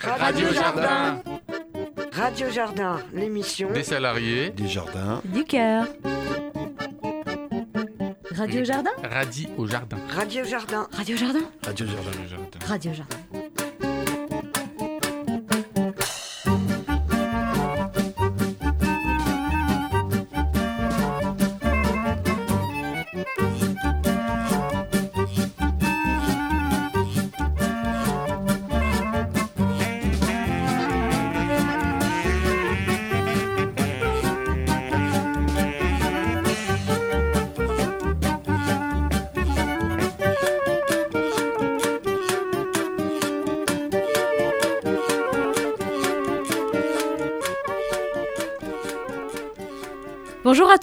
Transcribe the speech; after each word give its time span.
Radio 0.00 0.52
Jardin. 0.52 1.22
Radio 2.12 2.50
Jardin, 2.50 2.98
l'émission 3.12 3.72
Des 3.72 3.82
salariés. 3.82 4.50
Des 4.50 4.68
jardins. 4.68 5.22
Du 5.24 5.44
cœur. 5.44 5.86
Radio 8.32 8.64
Jardin? 8.64 8.90
Radis 9.02 9.48
au 9.56 9.66
jardin. 9.66 9.96
Radio 10.08 10.44
Jardin. 10.44 10.88
Radio 10.92 11.16
Jardin? 11.16 11.40
Radio 11.62 11.86
Jardin. 11.86 12.10
Radio 12.10 12.26
Jardin. 12.28 12.66
Radio 12.66 12.92
Jardin. 12.92 13.16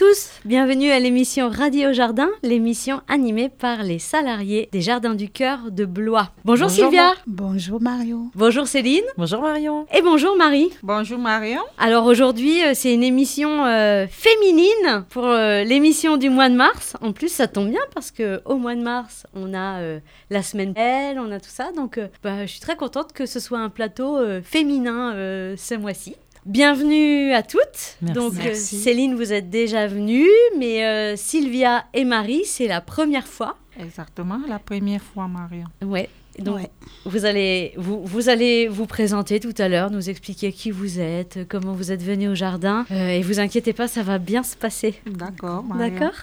Tous, 0.02 0.32
bienvenue 0.46 0.90
à 0.90 1.00
l'émission 1.00 1.48
Radio 1.48 1.94
Jardin, 1.94 2.32
l'émission 2.41 3.02
animée 3.08 3.50
par 3.50 3.84
les 3.84 4.00
salariés 4.00 4.68
des 4.72 4.82
Jardins 4.82 5.14
du 5.14 5.30
Cœur 5.30 5.70
de 5.70 5.86
Blois. 5.86 6.32
Bonjour, 6.44 6.72
Sylvia, 6.72 7.14
Bonjour 7.27 7.80
Mario. 7.80 8.32
bonjour 8.34 8.66
Céline 8.66 9.04
Bonjour 9.16 9.43
Marion. 9.43 9.85
et 9.96 10.02
bonjour 10.02 10.35
Marie. 10.35 10.71
Bonjour 10.82 11.20
Marion. 11.20 11.62
Alors 11.77 12.05
aujourd'hui, 12.08 12.63
euh, 12.63 12.71
c'est 12.74 12.96
une 12.96 13.04
émission 13.04 13.63
euh, 13.68 14.08
féminine 14.10 15.05
pour 15.12 15.26
euh, 15.27 15.63
l'émission 15.63 16.18
du 16.18 16.32
mois 16.32 16.49
de 16.49 16.55
mars. 16.55 16.98
En 17.02 17.12
plus, 17.12 17.30
ça 17.32 17.46
tombe 17.48 17.70
bien 17.70 17.82
parce 17.93 18.10
que 18.10 18.41
au 18.46 18.55
mois 18.55 18.74
de 18.74 18.82
mars, 18.82 19.27
on 19.36 19.54
a 19.54 19.82
euh, 19.82 19.99
la 20.32 20.41
semaine 20.41 20.74
belle, 20.74 21.20
on 21.20 21.32
a 21.32 21.40
tout 21.40 21.52
ça. 21.52 21.71
Donc, 21.76 21.99
euh, 21.99 22.08
bah, 22.24 22.48
je 22.48 22.52
suis 22.52 22.60
très 22.60 22.76
contente 22.76 23.13
que 23.13 23.27
ce 23.27 23.40
soit 23.40 23.60
un 23.60 23.70
plateau 23.70 24.18
euh, 24.18 24.41
féminin 24.41 25.13
euh, 25.13 25.54
ce 25.60 25.76
mois-ci. 25.76 26.15
Bienvenue 26.45 27.34
à 27.34 27.43
toutes. 27.43 27.97
Merci. 28.01 28.13
Donc 28.15 28.34
euh, 28.34 28.43
Merci. 28.45 28.77
Céline, 28.77 29.13
vous 29.15 29.31
êtes 29.31 29.49
déjà 29.51 29.85
venue, 29.87 30.27
mais 30.57 30.84
euh, 30.85 31.15
Sylvia 31.15 31.85
et 31.93 32.03
Marie, 32.03 32.45
c'est 32.45 32.67
la 32.67 32.81
première 32.81 33.27
fois. 33.27 33.57
Exactement, 33.79 34.39
la 34.47 34.57
première 34.59 35.01
fois 35.03 35.27
Marion. 35.27 35.65
Ouais. 35.84 36.09
Donc 36.39 36.55
Ouais. 36.55 36.69
vous 37.05 37.25
allez 37.25 37.73
vous, 37.77 38.01
vous 38.05 38.29
allez 38.29 38.67
vous 38.67 38.85
présenter 38.87 39.39
tout 39.39 39.53
à 39.59 39.67
l'heure, 39.67 39.91
nous 39.91 40.09
expliquer 40.09 40.51
qui 40.51 40.71
vous 40.71 40.99
êtes, 40.99 41.39
comment 41.47 41.73
vous 41.73 41.91
êtes 41.91 42.01
venu 42.01 42.29
au 42.29 42.35
jardin. 42.35 42.85
Euh, 42.89 43.09
et 43.09 43.21
vous 43.21 43.39
inquiétez 43.39 43.73
pas, 43.73 43.87
ça 43.87 44.01
va 44.01 44.17
bien 44.17 44.41
se 44.41 44.55
passer. 44.55 44.95
D'accord 45.05 45.63
Marion. 45.63 45.89
D'accord 45.93 46.15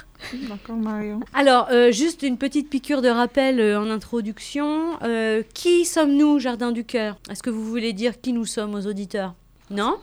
D'accord 0.49 0.77
Marion. 0.77 1.21
Alors, 1.33 1.69
euh, 1.71 1.93
juste 1.93 2.23
une 2.25 2.39
petite 2.39 2.71
piqûre 2.71 3.03
de 3.03 3.09
rappel 3.09 3.61
euh, 3.61 3.79
en 3.81 3.89
introduction. 3.89 4.95
Euh, 5.05 5.43
qui 5.55 5.85
sommes-nous, 5.85 6.41
Jardin 6.41 6.73
du 6.73 6.85
Cœur? 6.85 7.19
Est-ce 7.31 7.43
que 7.43 7.51
vous 7.51 7.65
voulez 7.65 7.93
dire 7.93 8.21
qui 8.21 8.33
nous 8.33 8.47
sommes 8.47 8.75
aux 8.75 8.87
auditeurs? 8.87 9.35
Non 9.71 9.99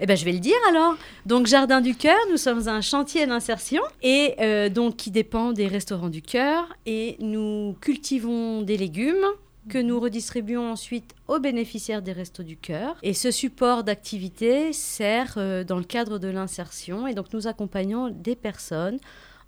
eh 0.00 0.06
ben, 0.06 0.16
je 0.16 0.24
vais 0.24 0.32
le 0.32 0.40
dire 0.40 0.56
alors. 0.68 0.96
Donc, 1.26 1.46
Jardin 1.46 1.80
du 1.80 1.94
Cœur, 1.94 2.18
nous 2.28 2.36
sommes 2.36 2.66
un 2.66 2.80
chantier 2.80 3.24
d'insertion 3.24 3.82
et 4.02 4.34
euh, 4.40 4.68
donc 4.68 4.96
qui 4.96 5.12
dépend 5.12 5.52
des 5.52 5.68
restaurants 5.68 6.08
du 6.08 6.22
cœur 6.22 6.74
et 6.86 7.16
nous 7.20 7.76
cultivons 7.80 8.62
des 8.62 8.76
légumes 8.76 9.24
que 9.68 9.78
nous 9.78 10.00
redistribuons 10.00 10.72
ensuite 10.72 11.14
aux 11.28 11.38
bénéficiaires 11.38 12.02
des 12.02 12.10
Restos 12.10 12.42
du 12.42 12.56
Cœur. 12.56 12.96
Et 13.04 13.14
ce 13.14 13.30
support 13.30 13.84
d'activité 13.84 14.72
sert 14.72 15.34
euh, 15.36 15.62
dans 15.62 15.78
le 15.78 15.84
cadre 15.84 16.18
de 16.18 16.26
l'insertion 16.26 17.06
et 17.06 17.14
donc 17.14 17.32
nous 17.32 17.46
accompagnons 17.46 18.08
des 18.08 18.34
personnes 18.34 18.98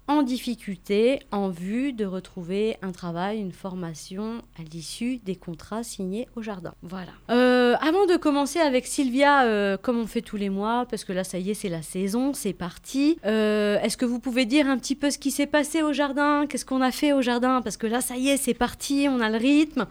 en 0.06 0.22
difficulté 0.22 1.20
en 1.32 1.48
vue 1.48 1.94
de 1.94 2.04
retrouver 2.04 2.76
un 2.82 2.92
travail, 2.92 3.38
une 3.41 3.53
formation 3.53 4.42
à 4.59 4.62
l'issue 4.62 5.16
des 5.25 5.34
contrats 5.34 5.82
signés 5.82 6.28
au 6.37 6.42
jardin. 6.42 6.75
Voilà. 6.82 7.12
Euh, 7.31 7.75
avant 7.81 8.04
de 8.04 8.16
commencer 8.16 8.59
avec 8.59 8.87
Sylvia, 8.87 9.44
euh, 9.44 9.78
comme 9.78 9.98
on 9.98 10.06
fait 10.06 10.20
tous 10.20 10.37
les 10.37 10.50
mois, 10.50 10.87
parce 10.91 11.04
que 11.04 11.12
là 11.15 11.25
ça 11.25 11.38
y 11.38 11.50
est, 11.50 11.54
c'est 11.54 11.70
la 11.70 11.81
saison, 11.81 12.34
c'est 12.34 12.53
parti. 12.53 13.16
euh, 13.25 13.81
Est-ce 13.81 13.97
que 13.97 14.04
vous 14.04 14.19
pouvez 14.19 14.44
dire 14.44 14.66
un 14.69 14.76
petit 14.76 14.94
peu 14.94 15.10
ce 15.10 15.16
qui 15.19 15.31
s'est 15.31 15.47
passé 15.47 15.82
au 15.82 15.94
jardin? 15.94 16.47
Qu'est-ce 16.48 16.66
qu'on 16.66 16.82
a 16.82 16.91
fait 16.91 17.15
au 17.15 17.22
jardin? 17.22 17.62
Parce 17.62 17.78
que 17.78 17.86
là 17.86 18.03
ça 18.03 18.16
y 18.16 18.28
est, 18.28 18.36
c'est 18.36 18.53
parti, 18.54 19.06
on 19.09 19.21
a 19.21 19.31
le 19.31 19.38
rythme. 19.38 19.86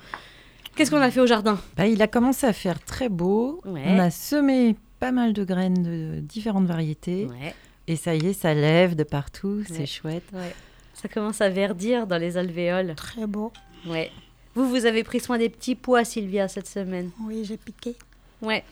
Qu'est-ce 0.75 0.91
qu'on 0.91 1.01
a 1.01 1.09
fait 1.11 1.21
au 1.21 1.27
jardin? 1.27 1.59
Bah, 1.77 1.87
il 1.87 2.01
a 2.01 2.07
commencé 2.07 2.45
à 2.47 2.53
faire 2.53 2.79
très 2.83 3.09
beau. 3.09 3.61
Ouais. 3.65 3.83
On 3.87 3.99
a 3.99 4.09
semé 4.11 4.75
pas 4.99 5.11
mal 5.11 5.33
de 5.33 5.43
graines 5.43 5.83
de 5.83 6.19
différentes 6.19 6.65
variétés. 6.65 7.25
Ouais. 7.25 7.53
Et 7.87 7.95
ça 7.95 8.15
y 8.15 8.27
est, 8.27 8.33
ça 8.33 8.53
lève 8.53 8.95
de 8.95 9.03
partout. 9.03 9.59
Ouais. 9.59 9.65
C'est 9.67 9.85
chouette. 9.85 10.23
Ouais. 10.33 10.55
Ça 10.93 11.09
commence 11.09 11.41
à 11.41 11.49
verdir 11.49 12.07
dans 12.07 12.17
les 12.17 12.37
alvéoles. 12.37 12.95
Très 12.95 13.27
beau. 13.27 13.51
Ouais. 13.85 14.11
Vous, 14.55 14.69
vous 14.69 14.85
avez 14.85 15.03
pris 15.03 15.19
soin 15.19 15.37
des 15.37 15.49
petits 15.49 15.75
pois, 15.75 16.05
Sylvia, 16.05 16.47
cette 16.47 16.67
semaine. 16.67 17.11
Oui, 17.25 17.43
j'ai 17.43 17.57
piqué. 17.57 17.95
Ouais. 18.41 18.63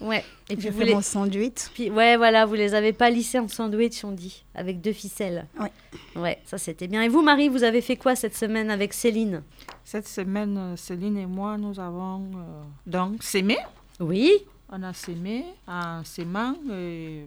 Ouais. 0.00 0.24
Et 0.48 0.54
puis 0.54 0.62
J'ai 0.62 0.70
vous 0.70 0.78
fait 0.78 0.84
les... 0.86 0.94
mon 0.94 1.02
sandwich. 1.02 1.68
puis, 1.74 1.90
ouais, 1.90 2.16
voilà, 2.16 2.46
vous 2.46 2.54
les 2.54 2.74
avez 2.74 2.92
pas 2.92 3.10
lissés 3.10 3.38
en 3.38 3.48
sandwich, 3.48 4.04
on 4.04 4.12
dit, 4.12 4.44
avec 4.54 4.80
deux 4.80 4.92
ficelles. 4.92 5.46
Ouais. 5.60 5.72
Ouais, 6.14 6.38
ça 6.44 6.58
c'était 6.58 6.86
bien. 6.86 7.02
Et 7.02 7.08
vous, 7.08 7.22
Marie, 7.22 7.48
vous 7.48 7.62
avez 7.62 7.80
fait 7.82 7.96
quoi 7.96 8.16
cette 8.16 8.34
semaine 8.34 8.70
avec 8.70 8.94
Céline? 8.94 9.42
Cette 9.84 10.08
semaine, 10.08 10.56
euh, 10.56 10.76
Céline 10.76 11.18
et 11.18 11.26
moi, 11.26 11.58
nous 11.58 11.78
avons 11.78 12.24
euh, 12.34 12.62
donc 12.86 13.22
sémé. 13.22 13.58
Oui. 14.00 14.32
On 14.70 14.82
a 14.82 14.92
sémé 14.92 15.44
en 15.66 16.02
sémant. 16.04 16.54
Et 16.72 17.26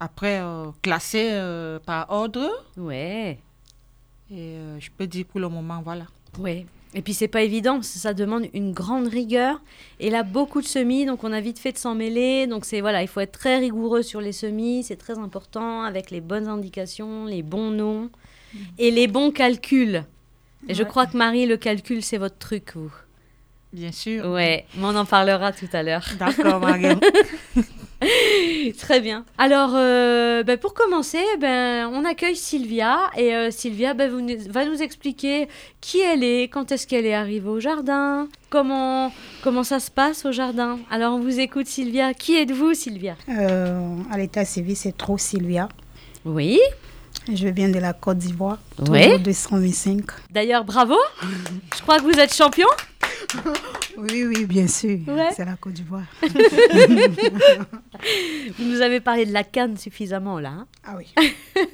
après, 0.00 0.40
euh, 0.40 0.70
classé 0.82 1.28
euh, 1.32 1.78
par 1.78 2.10
ordre. 2.10 2.48
Ouais. 2.76 3.38
Et 4.30 4.54
euh, 4.56 4.80
je 4.80 4.90
peux 4.96 5.06
dire 5.06 5.26
pour 5.26 5.40
le 5.40 5.48
moment, 5.48 5.82
voilà. 5.84 6.06
Ouais. 6.38 6.66
Et 6.92 7.02
puis 7.02 7.14
c'est 7.14 7.28
pas 7.28 7.42
évident, 7.42 7.82
ça 7.82 8.14
demande 8.14 8.48
une 8.52 8.72
grande 8.72 9.06
rigueur. 9.06 9.60
Et 10.00 10.10
là, 10.10 10.24
beaucoup 10.24 10.60
de 10.60 10.66
semis, 10.66 11.04
donc 11.04 11.22
on 11.22 11.32
a 11.32 11.40
vite 11.40 11.60
fait 11.60 11.70
de 11.70 11.78
s'en 11.78 11.94
mêler. 11.94 12.48
Donc 12.48 12.64
c'est 12.64 12.80
voilà, 12.80 13.02
il 13.02 13.08
faut 13.08 13.20
être 13.20 13.38
très 13.38 13.58
rigoureux 13.58 14.02
sur 14.02 14.20
les 14.20 14.32
semis, 14.32 14.82
c'est 14.82 14.96
très 14.96 15.18
important, 15.18 15.82
avec 15.82 16.10
les 16.10 16.20
bonnes 16.20 16.48
indications, 16.48 17.26
les 17.26 17.42
bons 17.42 17.70
noms 17.70 18.10
et 18.78 18.90
les 18.90 19.06
bons 19.06 19.30
calculs. 19.30 20.02
Et 20.68 20.74
je 20.74 20.82
crois 20.82 21.06
que 21.06 21.16
Marie, 21.16 21.46
le 21.46 21.56
calcul, 21.56 22.02
c'est 22.02 22.18
votre 22.18 22.38
truc, 22.38 22.72
vous. 22.74 22.92
Bien 23.72 23.92
sûr. 23.92 24.26
Ouais, 24.26 24.66
mais 24.76 24.84
on 24.84 24.96
en 24.96 25.04
parlera 25.04 25.52
tout 25.52 25.68
à 25.72 25.84
l'heure. 25.84 26.04
D'accord, 26.18 26.58
Marion. 26.58 26.98
Très 28.78 29.00
bien. 29.00 29.24
Alors, 29.36 29.72
euh, 29.74 30.42
ben, 30.42 30.56
pour 30.56 30.74
commencer, 30.74 31.22
ben, 31.38 31.90
on 31.92 32.04
accueille 32.04 32.36
Sylvia. 32.36 32.98
Et 33.16 33.34
euh, 33.34 33.50
Sylvia 33.50 33.94
ben, 33.94 34.10
vous 34.10 34.26
va 34.50 34.64
nous 34.64 34.82
expliquer 34.82 35.48
qui 35.80 36.00
elle 36.00 36.24
est, 36.24 36.44
quand 36.44 36.72
est-ce 36.72 36.86
qu'elle 36.86 37.06
est 37.06 37.14
arrivée 37.14 37.48
au 37.48 37.60
jardin, 37.60 38.28
comment, 38.48 39.12
comment 39.42 39.64
ça 39.64 39.80
se 39.80 39.90
passe 39.90 40.24
au 40.24 40.32
jardin. 40.32 40.78
Alors, 40.90 41.14
on 41.14 41.20
vous 41.20 41.40
écoute, 41.40 41.66
Sylvia. 41.66 42.14
Qui 42.14 42.36
êtes-vous, 42.36 42.74
Sylvia? 42.74 43.16
Euh, 43.28 43.96
à 44.10 44.18
l'état 44.18 44.44
civil, 44.44 44.76
c'est 44.76 44.96
trop 44.96 45.18
Sylvia. 45.18 45.68
Oui. 46.24 46.58
Je 47.32 47.48
viens 47.48 47.68
de 47.68 47.78
la 47.78 47.92
Côte 47.92 48.18
d'Ivoire. 48.18 48.58
Toujours 48.76 49.18
225. 49.18 50.04
D'ailleurs, 50.30 50.64
bravo. 50.64 50.96
Je 51.76 51.82
crois 51.82 51.98
que 51.98 52.04
vous 52.04 52.18
êtes 52.18 52.34
champion. 52.34 52.66
Oui, 53.96 54.24
oui, 54.24 54.46
bien 54.46 54.66
sûr. 54.66 54.98
Ouais. 55.06 55.30
C'est 55.34 55.44
la 55.44 55.56
Côte 55.56 55.74
d'Ivoire. 55.74 56.02
Vous 58.58 58.64
nous 58.64 58.80
avez 58.80 59.00
parlé 59.00 59.26
de 59.26 59.32
la 59.32 59.44
canne 59.44 59.76
suffisamment, 59.76 60.38
là. 60.38 60.50
hein. 60.50 60.66
Ah 60.84 60.96
oui. 60.96 61.12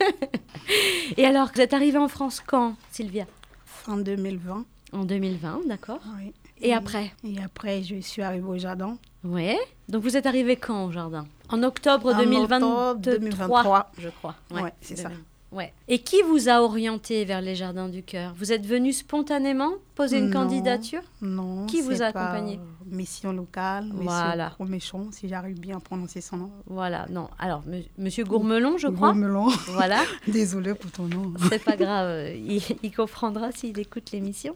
Et 1.17 1.25
alors, 1.25 1.51
vous 1.55 1.61
êtes 1.61 1.73
arrivée 1.75 1.99
en 1.99 2.09
France 2.09 2.43
quand, 2.45 2.75
Sylvia? 2.91 3.27
Fin 3.65 3.97
2020. 3.99 4.65
En 4.93 5.05
2020, 5.05 5.61
d'accord. 5.67 6.01
Oui. 6.19 6.33
Et 6.61 6.73
après? 6.73 7.13
Et 7.25 7.41
après, 7.43 7.83
je 7.83 8.01
suis 8.01 8.23
arrivée 8.23 8.47
au 8.49 8.59
jardin. 8.59 8.97
Ouais. 9.25 9.59
Donc 9.89 10.03
vous 10.03 10.17
êtes 10.17 10.27
arrivé 10.27 10.57
quand 10.57 10.87
au 10.87 10.93
jardin? 10.93 11.27
En 11.49 11.63
octobre 11.63 12.15
En 12.15 12.19
2023, 12.19 12.91
octobre 12.93 13.01
2023. 13.19 13.91
je 13.99 14.09
crois. 14.09 14.35
Ouais, 14.51 14.73
c'est 14.81 14.97
ça. 14.97 15.11
Ouais. 15.53 15.73
Et 15.89 16.01
qui 16.01 16.21
vous 16.23 16.49
a 16.49 16.61
orienté 16.61 17.25
vers 17.25 17.41
les 17.41 17.55
jardins 17.55 17.89
du 17.89 18.03
cœur? 18.03 18.35
Vous 18.37 18.53
êtes 18.53 18.67
venu 18.67 18.93
spontanément 18.93 19.73
poser 19.95 20.19
une 20.19 20.27
Non. 20.31 20.41
candidature? 20.43 21.03
Non. 21.23 21.67
Qui 21.67 21.81
vous 21.81 22.03
a 22.03 22.07
accompagné? 22.07 22.59
Mission 22.85 23.33
locale. 23.33 23.89
Voilà. 23.95 24.53
Monsieur 24.59 24.71
Méchon, 24.73 25.09
si 25.13 25.29
j'arrive 25.29 25.59
bien 25.59 25.77
à 25.79 25.81
prononcer 25.81 26.21
son 26.21 26.37
nom. 26.37 26.51
Voilà. 26.67 27.07
Non. 27.11 27.29
Alors, 27.39 27.63
me- 27.67 27.83
Monsieur 27.97 28.25
Gourmelon, 28.25 28.77
je 28.79 28.89
crois? 28.89 29.15
Melon. 29.15 29.49
Voilà. 29.69 30.03
Désolée 30.29 30.75
pour 30.75 30.91
ton 30.91 31.05
nom. 31.05 31.33
C'est 31.49 31.63
pas 31.65 31.77
grave. 31.77 32.09
euh, 32.09 32.35
Il, 32.35 32.63
il 32.83 32.95
comprendra 32.95 33.51
s'il 33.53 33.79
écoute 33.79 34.11
l'émission. 34.13 34.55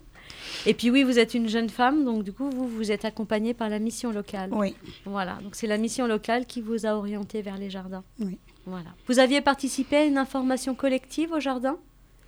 Et 0.66 0.74
puis 0.74 0.90
oui, 0.90 1.02
vous 1.02 1.18
êtes 1.18 1.34
une 1.34 1.48
jeune 1.48 1.68
femme, 1.70 2.04
donc 2.04 2.22
du 2.22 2.32
coup, 2.32 2.48
vous 2.50 2.68
vous 2.68 2.92
êtes 2.92 3.04
accompagnée 3.04 3.52
par 3.54 3.68
la 3.68 3.78
mission 3.80 4.12
locale. 4.12 4.50
Oui. 4.52 4.76
Voilà. 5.04 5.38
Donc 5.42 5.54
c'est 5.56 5.66
la 5.66 5.76
mission 5.78 6.06
locale 6.06 6.46
qui 6.46 6.60
vous 6.60 6.86
a 6.86 6.90
orienté 6.94 7.42
vers 7.42 7.56
les 7.58 7.70
jardins. 7.70 8.04
Oui. 8.20 8.38
Voilà. 8.66 8.90
Vous 9.06 9.18
aviez 9.18 9.40
participé 9.40 9.96
à 9.96 10.04
une 10.04 10.18
information 10.18 10.74
collective 10.74 11.32
au 11.32 11.40
jardin? 11.40 11.76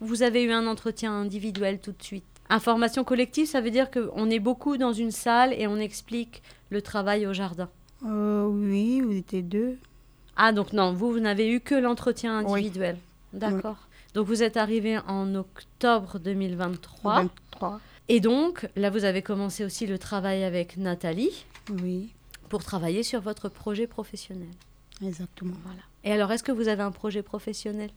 Vous 0.01 0.23
avez 0.23 0.43
eu 0.43 0.51
un 0.53 0.67
entretien 0.67 1.13
individuel 1.13 1.79
tout 1.79 1.93
de 1.93 2.03
suite? 2.03 2.25
Information 2.51 3.05
collective, 3.05 3.47
ça 3.47 3.61
veut 3.61 3.71
dire 3.71 3.91
qu'on 3.91 4.29
est 4.31 4.41
beaucoup 4.41 4.77
dans 4.77 4.93
une 4.93 5.11
salle 5.13 5.53
et 5.55 5.67
on 5.67 5.77
explique 5.77 6.43
le 6.71 6.83
travail 6.83 7.27
au 7.27 7.33
jardin? 7.33 7.69
Euh, 8.05 8.47
oui, 8.47 9.01
vous 9.01 9.13
étiez 9.13 9.43
deux. 9.43 9.79
Ah, 10.37 10.53
donc 10.53 10.73
non, 10.73 10.93
vous, 10.93 11.13
vous 11.13 11.21
n'avez 11.21 11.51
eu 11.51 11.61
que 11.61 11.75
l'entretien 11.75 12.43
Oui. 12.45 12.53
individuel. 12.61 12.99
D'accord. 13.33 13.77
Donc 14.15 14.27
vous 14.27 14.43
êtes 14.43 14.57
arrivé 14.57 14.99
en 15.07 15.35
octobre 15.35 16.19
2023. 16.19 17.23
23. 17.23 17.81
Et 18.09 18.21
donc, 18.21 18.69
là, 18.77 18.91
vous 18.91 19.05
avez 19.05 19.23
commencé 19.23 19.65
aussi 19.65 19.87
le 19.87 19.99
travail 19.99 20.43
avec 20.43 20.77
Nathalie 20.77 21.45
Oui, 21.83 22.11
pour 22.49 22.65
travailler 22.65 23.03
sur 23.05 23.21
votre 23.21 23.49
projet 23.49 23.87
professionnel. 23.87 24.49
exactement. 25.03 25.55
Voilà. 25.65 25.81
Et 26.05 26.13
alors, 26.13 26.31
est-ce 26.33 26.43
que 26.43 26.53
vous 26.53 26.69
avez 26.69 26.83
un 26.83 26.91
projet 26.91 27.23
professionnel? 27.23 27.91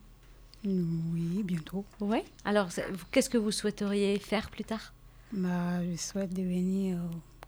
Oui, 0.63 1.43
bientôt. 1.43 1.85
Oui. 1.99 2.19
Alors, 2.43 2.69
qu'est-ce 3.11 3.29
que 3.29 3.37
vous 3.37 3.51
souhaiteriez 3.51 4.17
faire 4.19 4.49
plus 4.49 4.63
tard? 4.63 4.93
Bah, 5.31 5.83
je 5.91 5.95
souhaite 5.97 6.33
devenir 6.33 6.97
euh, 6.97 7.01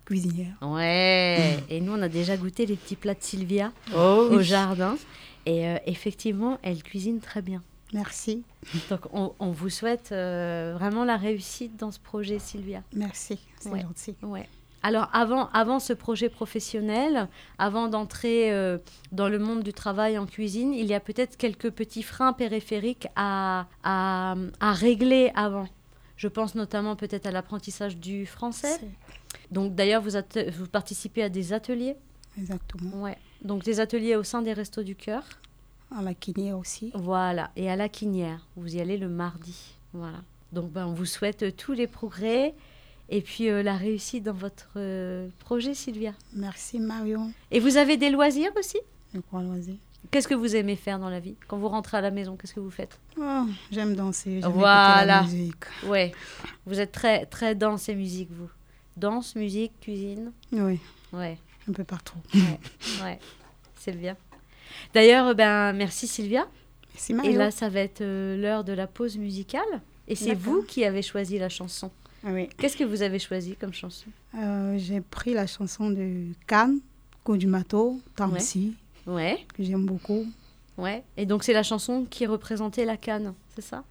cuisinière. 0.06 0.56
Ouais. 0.62 1.58
Et 1.70 1.80
nous, 1.82 1.94
on 1.94 2.02
a 2.02 2.10
déjà 2.10 2.38
goûté 2.38 2.66
les 2.66 2.76
petits 2.76 2.96
plats 2.96 3.14
de 3.14 3.22
Sylvia 3.24 3.72
Oh, 3.96 4.28
au 4.32 4.42
jardin. 4.42 4.98
Et 5.46 5.68
euh, 5.68 5.78
effectivement, 5.86 6.60
elle 6.64 6.84
cuisine 6.84 7.20
très 7.20 7.42
bien. 7.42 7.62
Merci, 7.94 8.44
Donc, 8.90 9.02
on, 9.14 9.32
on 9.40 9.52
vous 9.52 9.70
souhaite 9.70 10.12
euh, 10.12 10.74
vraiment 10.78 11.06
la 11.06 11.16
réussite 11.16 11.78
dans 11.78 11.92
ce 11.92 12.00
projet, 12.00 12.38
Sylvia. 12.38 12.84
merci, 12.94 13.40
c'est 13.60 13.70
Ouais. 13.70 13.82
gentil. 13.82 14.16
Ouais. 14.22 14.48
Alors, 14.84 15.10
avant, 15.12 15.50
avant 15.54 15.80
ce 15.80 15.94
projet 15.94 16.30
professionnel, 16.30 17.28
avant 17.58 17.88
d'entrer 17.88 18.52
euh, 18.52 18.78
dans 19.12 19.28
le 19.28 19.40
monde 19.40 19.64
du 19.64 19.74
travail 19.74 20.18
en 20.18 20.26
cuisine, 20.26 20.74
il 20.74 20.86
y 20.86 20.94
a 20.94 21.00
peut-être 21.00 21.36
quelques 21.36 21.72
petits 21.72 22.04
freins 22.04 22.34
périphériques 22.34 23.08
à, 23.16 23.66
à, 23.84 24.36
à 24.60 24.74
régler 24.74 25.32
avant. 25.36 25.68
Je 26.16 26.28
pense 26.28 26.56
notamment 26.56 26.96
peut-être 26.96 27.26
à 27.26 27.32
l'apprentissage 27.32 27.98
du 27.98 28.26
français. 28.26 28.80
Donc, 29.52 29.76
d'ailleurs, 29.76 30.02
vous, 30.02 30.12
vous 30.58 30.68
participez 30.68 31.24
à 31.24 31.30
des 31.30 31.54
ateliers. 31.54 31.96
Exactement. 32.38 33.04
Ouais. 33.04 33.18
Donc, 33.44 33.64
des 33.64 33.80
ateliers 33.80 34.16
au 34.16 34.24
sein 34.24 34.42
des 34.42 34.54
Restos 34.54 34.84
du 34.84 34.96
Cœur. 34.96 35.24
À 35.96 36.02
la 36.02 36.14
kiné 36.14 36.54
aussi. 36.54 36.92
Voilà. 36.94 37.52
Et 37.56 37.70
à 37.70 37.76
la 37.76 37.90
Quinière. 37.90 38.46
Vous 38.56 38.76
y 38.76 38.82
allez 38.82 38.98
le 38.98 39.10
mardi. 39.10 39.78
Voilà. 39.94 40.20
Donc, 40.52 40.72
ben, 40.72 40.86
on 40.86 40.94
vous 40.94 41.06
souhaite 41.06 41.56
tous 41.56 41.74
les 41.74 41.88
progrès 41.88 42.56
et 43.10 43.22
puis 43.22 43.50
euh, 43.50 43.64
la 43.64 43.76
réussite 43.76 44.24
dans 44.24 44.34
votre 44.34 44.70
euh, 44.78 45.28
projet, 45.40 45.74
Sylvia. 45.74 46.14
Merci 46.34 46.80
Marion. 46.80 47.32
Et 47.52 47.60
vous 47.60 47.78
avez 47.78 47.98
des 47.98 48.10
loisirs 48.10 48.52
aussi? 48.58 48.78
Je 49.14 49.20
crois 49.20 49.42
loisir. 49.42 49.76
Qu'est-ce 50.12 50.28
que 50.28 50.36
vous 50.36 50.56
aimez 50.56 50.76
faire 50.76 51.00
dans 51.00 51.10
la 51.10 51.20
vie? 51.20 51.36
Quand 51.48 51.58
vous 51.58 51.68
rentrez 51.68 51.98
à 51.98 52.02
la 52.02 52.12
maison, 52.12 52.38
qu'est-ce 52.38 52.54
que 52.54 52.60
vous 52.60 52.70
faites? 52.72 53.00
Oh, 53.20 53.44
j'aime 53.72 53.96
danser, 53.96 54.40
j'aime 54.42 54.52
Voilà. 54.52 54.98
écouter 54.98 55.08
la 55.08 55.22
musique. 55.24 55.64
Ouais. 55.88 56.12
Vous 56.66 56.80
êtes 56.80 56.92
très, 56.92 57.26
très 57.26 57.56
danse 57.56 57.90
et 57.90 57.96
musique, 57.96 58.30
vous. 58.32 58.50
Danse, 58.96 59.36
musique, 59.36 59.74
cuisine. 59.82 60.32
Oui, 60.52 60.80
Ouais. 61.12 61.38
un 61.70 61.74
peu 61.74 61.84
partout. 61.84 62.18
Ouais. 63.04 63.20
C'est 63.76 63.92
bien. 63.98 64.16
D'ailleurs, 64.94 65.36
ben, 65.36 65.74
merci 65.74 66.08
Sylvia. 66.08 66.48
Merci 66.94 67.12
Et 67.12 67.16
Marion. 67.16 67.38
là, 67.40 67.52
ça 67.52 67.70
va 67.70 67.80
être 67.82 68.02
euh, 68.02 68.38
l'heure 68.38 68.64
de 68.64 68.74
la 68.74 68.88
pause 68.88 69.18
musicale. 69.18 69.82
Et 70.08 70.16
c'est 70.16 70.34
vous 70.36 70.64
qui 70.64 70.86
avez 70.86 71.02
choisi 71.02 71.38
la 71.38 71.50
chanson. 71.50 71.92
Ah 72.26 72.30
oui. 72.32 72.50
Qu'est-ce 72.58 72.76
que 72.78 72.84
vous 72.84 73.02
avez 73.02 73.20
choisi 73.20 73.56
comme 73.56 73.74
chanson? 73.74 74.08
Euh, 74.36 74.78
j'ai 74.78 75.02
pris 75.02 75.34
la 75.34 75.48
chanson 75.48 75.90
de 75.90 76.24
Cannes, 76.48 76.80
Kodumato, 77.24 78.00
Tamsi, 78.16 78.76
Ouais, 79.06 79.46
que 79.54 79.64
j'aime 79.64 79.86
beaucoup. 79.86 80.26
ouais. 80.78 81.04
Et 81.16 81.26
donc, 81.26 81.44
c'est 81.44 81.54
la 81.54 81.64
chanson 81.64 82.06
qui 82.10 82.26
représentait 82.26 82.86
la 82.86 82.98
canne, 82.98 83.34
c'est 83.56 83.62
ça? 83.62 83.84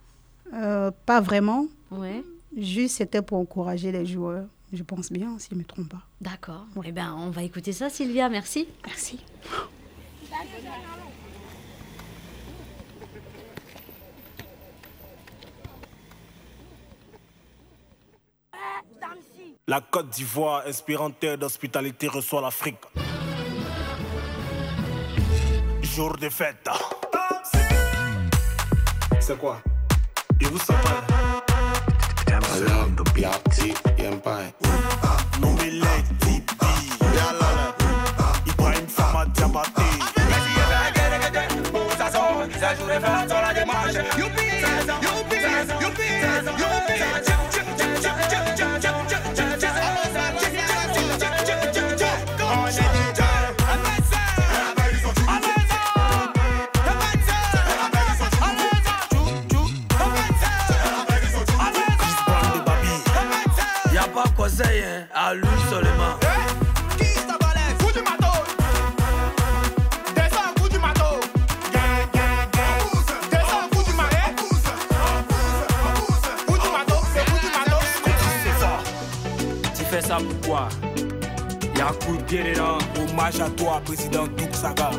Euh, 0.53 0.91
pas 1.05 1.21
vraiment, 1.21 1.67
Ouais. 1.91 2.23
juste 2.55 2.97
c'était 2.97 3.21
pour 3.21 3.37
encourager 3.39 3.91
les 3.91 4.05
joueurs. 4.05 4.45
Je 4.73 4.83
pense 4.83 5.11
bien, 5.11 5.39
si 5.39 5.47
je 5.49 5.55
ne 5.55 5.59
me 5.61 5.65
trompe 5.65 5.89
pas. 5.89 6.01
D'accord. 6.21 6.65
Eh 6.83 6.91
ben, 6.91 7.15
on 7.17 7.29
va 7.29 7.43
écouter 7.43 7.71
ça, 7.71 7.89
Sylvia. 7.89 8.27
Merci. 8.29 8.67
Merci. 8.85 9.19
La 19.69 19.81
Côte 19.81 20.09
d'Ivoire, 20.11 20.63
inspirante 20.65 21.19
terre 21.19 21.37
d'hospitalité, 21.37 22.07
reçoit 22.07 22.39
l'Afrique. 22.39 22.79
Jour 25.81 26.15
de 26.15 26.29
fête. 26.29 26.69
C'est 29.19 29.37
quoi? 29.37 29.61
Et 30.39 30.45
vous 30.45 30.57
savez. 30.59 30.79
Ibrahim 38.45 38.87
Sama 38.87 39.25
Diabaté. 39.25 39.81
Dedans. 82.29 82.77
Hommage 82.99 83.39
à 83.39 83.49
toi, 83.51 83.81
président 83.85 84.27
Douk 84.27 84.53
Saga. 84.53 84.91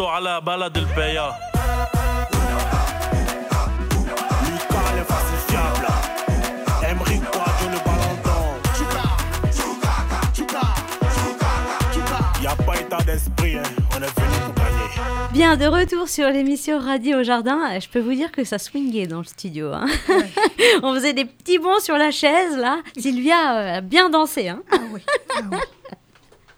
مشيتو 0.00 0.06
على 0.06 0.40
بلد 0.40 0.76
البيا 0.76 1.32
Bien, 15.32 15.56
de 15.56 15.66
retour 15.66 16.08
sur 16.08 16.28
l'émission 16.28 16.78
Radio 16.78 17.20
au 17.20 17.22
Jardin, 17.22 17.78
je 17.78 17.88
peux 17.88 18.00
vous 18.00 18.14
dire 18.14 18.32
que 18.32 18.44
ça 18.44 18.58
swingait 18.58 19.06
dans 19.06 19.18
le 19.18 19.24
studio. 19.24 19.72
Hein. 19.72 19.86
On 20.82 20.94
faisait 20.94 21.12
des 21.12 21.24
petits 21.24 21.58
bonds 21.58 21.78
sur 21.80 21.96
la 21.96 22.10
chaise, 22.10 22.56
là. 22.58 22.82
Sylvia 22.96 23.40
euh, 23.54 23.78
a 23.78 23.80
bien 23.80 24.10
dansé. 24.10 24.48
Hein. 24.48 24.62
Ah 24.72 24.78
oui. 24.92 25.00
Ah 25.36 25.42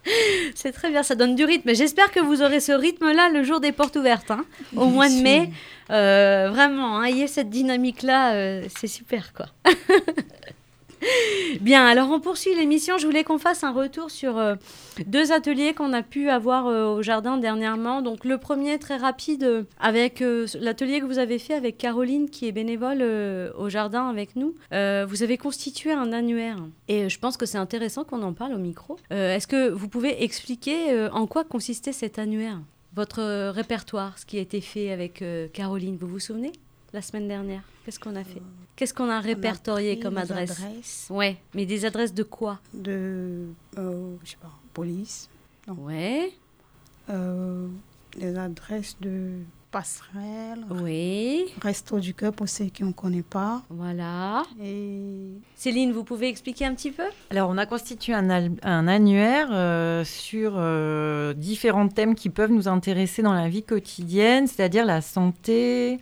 C'est 0.55 0.71
très 0.71 0.89
bien, 0.89 1.03
ça 1.03 1.15
donne 1.15 1.35
du 1.35 1.45
rythme. 1.45 1.73
J'espère 1.73 2.11
que 2.11 2.19
vous 2.19 2.41
aurez 2.41 2.59
ce 2.59 2.71
rythme-là 2.71 3.29
le 3.29 3.43
jour 3.43 3.59
des 3.59 3.71
portes 3.71 3.95
ouvertes, 3.95 4.31
hein, 4.31 4.45
au 4.75 4.85
mois 4.85 5.09
de 5.09 5.21
mai. 5.21 5.49
Euh, 5.89 6.49
vraiment, 6.51 6.99
hein, 6.99 7.05
ayez 7.05 7.27
cette 7.27 7.49
dynamique-là, 7.49 8.33
euh, 8.33 8.63
c'est 8.75 8.87
super, 8.87 9.33
quoi. 9.33 9.47
Bien, 11.61 11.85
alors 11.85 12.09
on 12.09 12.19
poursuit 12.19 12.55
l'émission. 12.55 12.97
Je 12.97 13.05
voulais 13.05 13.23
qu'on 13.23 13.37
fasse 13.37 13.63
un 13.63 13.71
retour 13.71 14.11
sur 14.11 14.37
euh, 14.37 14.55
deux 15.07 15.31
ateliers 15.31 15.73
qu'on 15.73 15.93
a 15.93 16.01
pu 16.01 16.29
avoir 16.29 16.67
euh, 16.67 16.95
au 16.95 17.01
jardin 17.01 17.37
dernièrement. 17.37 18.01
Donc 18.01 18.25
le 18.25 18.37
premier 18.37 18.79
très 18.79 18.97
rapide 18.97 19.43
euh, 19.43 19.63
avec 19.79 20.23
l'atelier 20.59 20.99
que 20.99 21.05
vous 21.05 21.19
avez 21.19 21.39
fait 21.39 21.53
avec 21.53 21.77
Caroline 21.77 22.29
qui 22.29 22.47
est 22.47 22.51
bénévole 22.51 23.03
au 23.57 23.69
jardin 23.69 24.09
avec 24.09 24.35
nous. 24.35 24.55
Vous 24.71 25.23
avez 25.23 25.37
constitué 25.37 25.91
un 25.91 26.11
annuaire 26.13 26.57
et 26.87 27.09
je 27.09 27.19
pense 27.19 27.37
que 27.37 27.45
c'est 27.45 27.57
intéressant 27.57 28.03
qu'on 28.03 28.21
en 28.23 28.33
parle 28.33 28.53
au 28.53 28.57
micro. 28.57 28.97
Est-ce 29.09 29.47
que 29.47 29.69
vous 29.69 29.87
pouvez 29.87 30.23
expliquer 30.23 31.07
en 31.11 31.27
quoi 31.27 31.43
consistait 31.43 31.93
cet 31.93 32.19
annuaire? 32.19 32.59
Votre 32.95 33.49
répertoire, 33.49 34.17
ce 34.17 34.25
qui 34.25 34.37
a 34.37 34.41
été 34.41 34.61
fait 34.61 34.91
avec 34.91 35.23
Caroline, 35.53 35.97
vous 35.99 36.07
vous 36.07 36.19
souvenez? 36.19 36.51
La 36.93 37.01
semaine 37.01 37.27
dernière 37.27 37.61
Qu'est-ce 37.85 37.99
qu'on 37.99 38.15
a 38.15 38.23
fait? 38.23 38.41
Qu'est-ce 38.75 38.93
qu'on 38.93 39.09
a 39.09 39.19
répertorié 39.19 39.99
comme 39.99 40.17
adresse 40.17 40.59
adresses 40.59 41.07
Ouais, 41.09 41.37
mais 41.53 41.65
des 41.65 41.85
adresses 41.85 42.13
de 42.13 42.23
quoi 42.23 42.59
de, 42.73 43.45
euh, 43.77 44.15
je 44.23 44.31
sais 44.31 44.37
pas, 44.41 44.51
police, 44.73 45.29
Non. 45.67 45.75
Ouais, 45.75 46.31
euh, 47.09 47.67
des 48.17 48.35
adresses 48.37 48.97
de 48.99 49.33
passerelles, 49.69 50.63
oui, 50.69 51.45
resto 51.61 51.99
du 51.99 52.13
cœur 52.13 52.31
pour 52.33 52.47
ceux 52.47 52.65
qui 52.65 52.83
ne 52.83 52.91
connaissent 52.91 53.23
pas. 53.27 53.63
voilà. 53.69 54.43
Et 54.61 54.99
Céline, 55.55 55.91
vous 55.91 56.03
pouvez 56.03 56.27
expliquer 56.29 56.65
un 56.65 56.75
petit 56.75 56.91
peu? 56.91 57.03
Alors, 57.31 57.49
on 57.49 57.57
a 57.57 57.65
constitué 57.65 58.13
un 58.13 58.87
annuaire 58.87 59.49
euh, 59.51 60.03
sur 60.03 60.53
euh, 60.57 61.33
différents 61.33 61.87
thèmes 61.87 62.13
qui 62.13 62.29
peuvent 62.29 62.51
nous 62.51 62.67
intéresser 62.67 63.21
dans 63.23 63.33
la 63.33 63.49
vie 63.49 63.63
quotidienne, 63.63 64.45
c'est-à-dire 64.47 64.85
la 64.85 65.01
santé, 65.01 65.99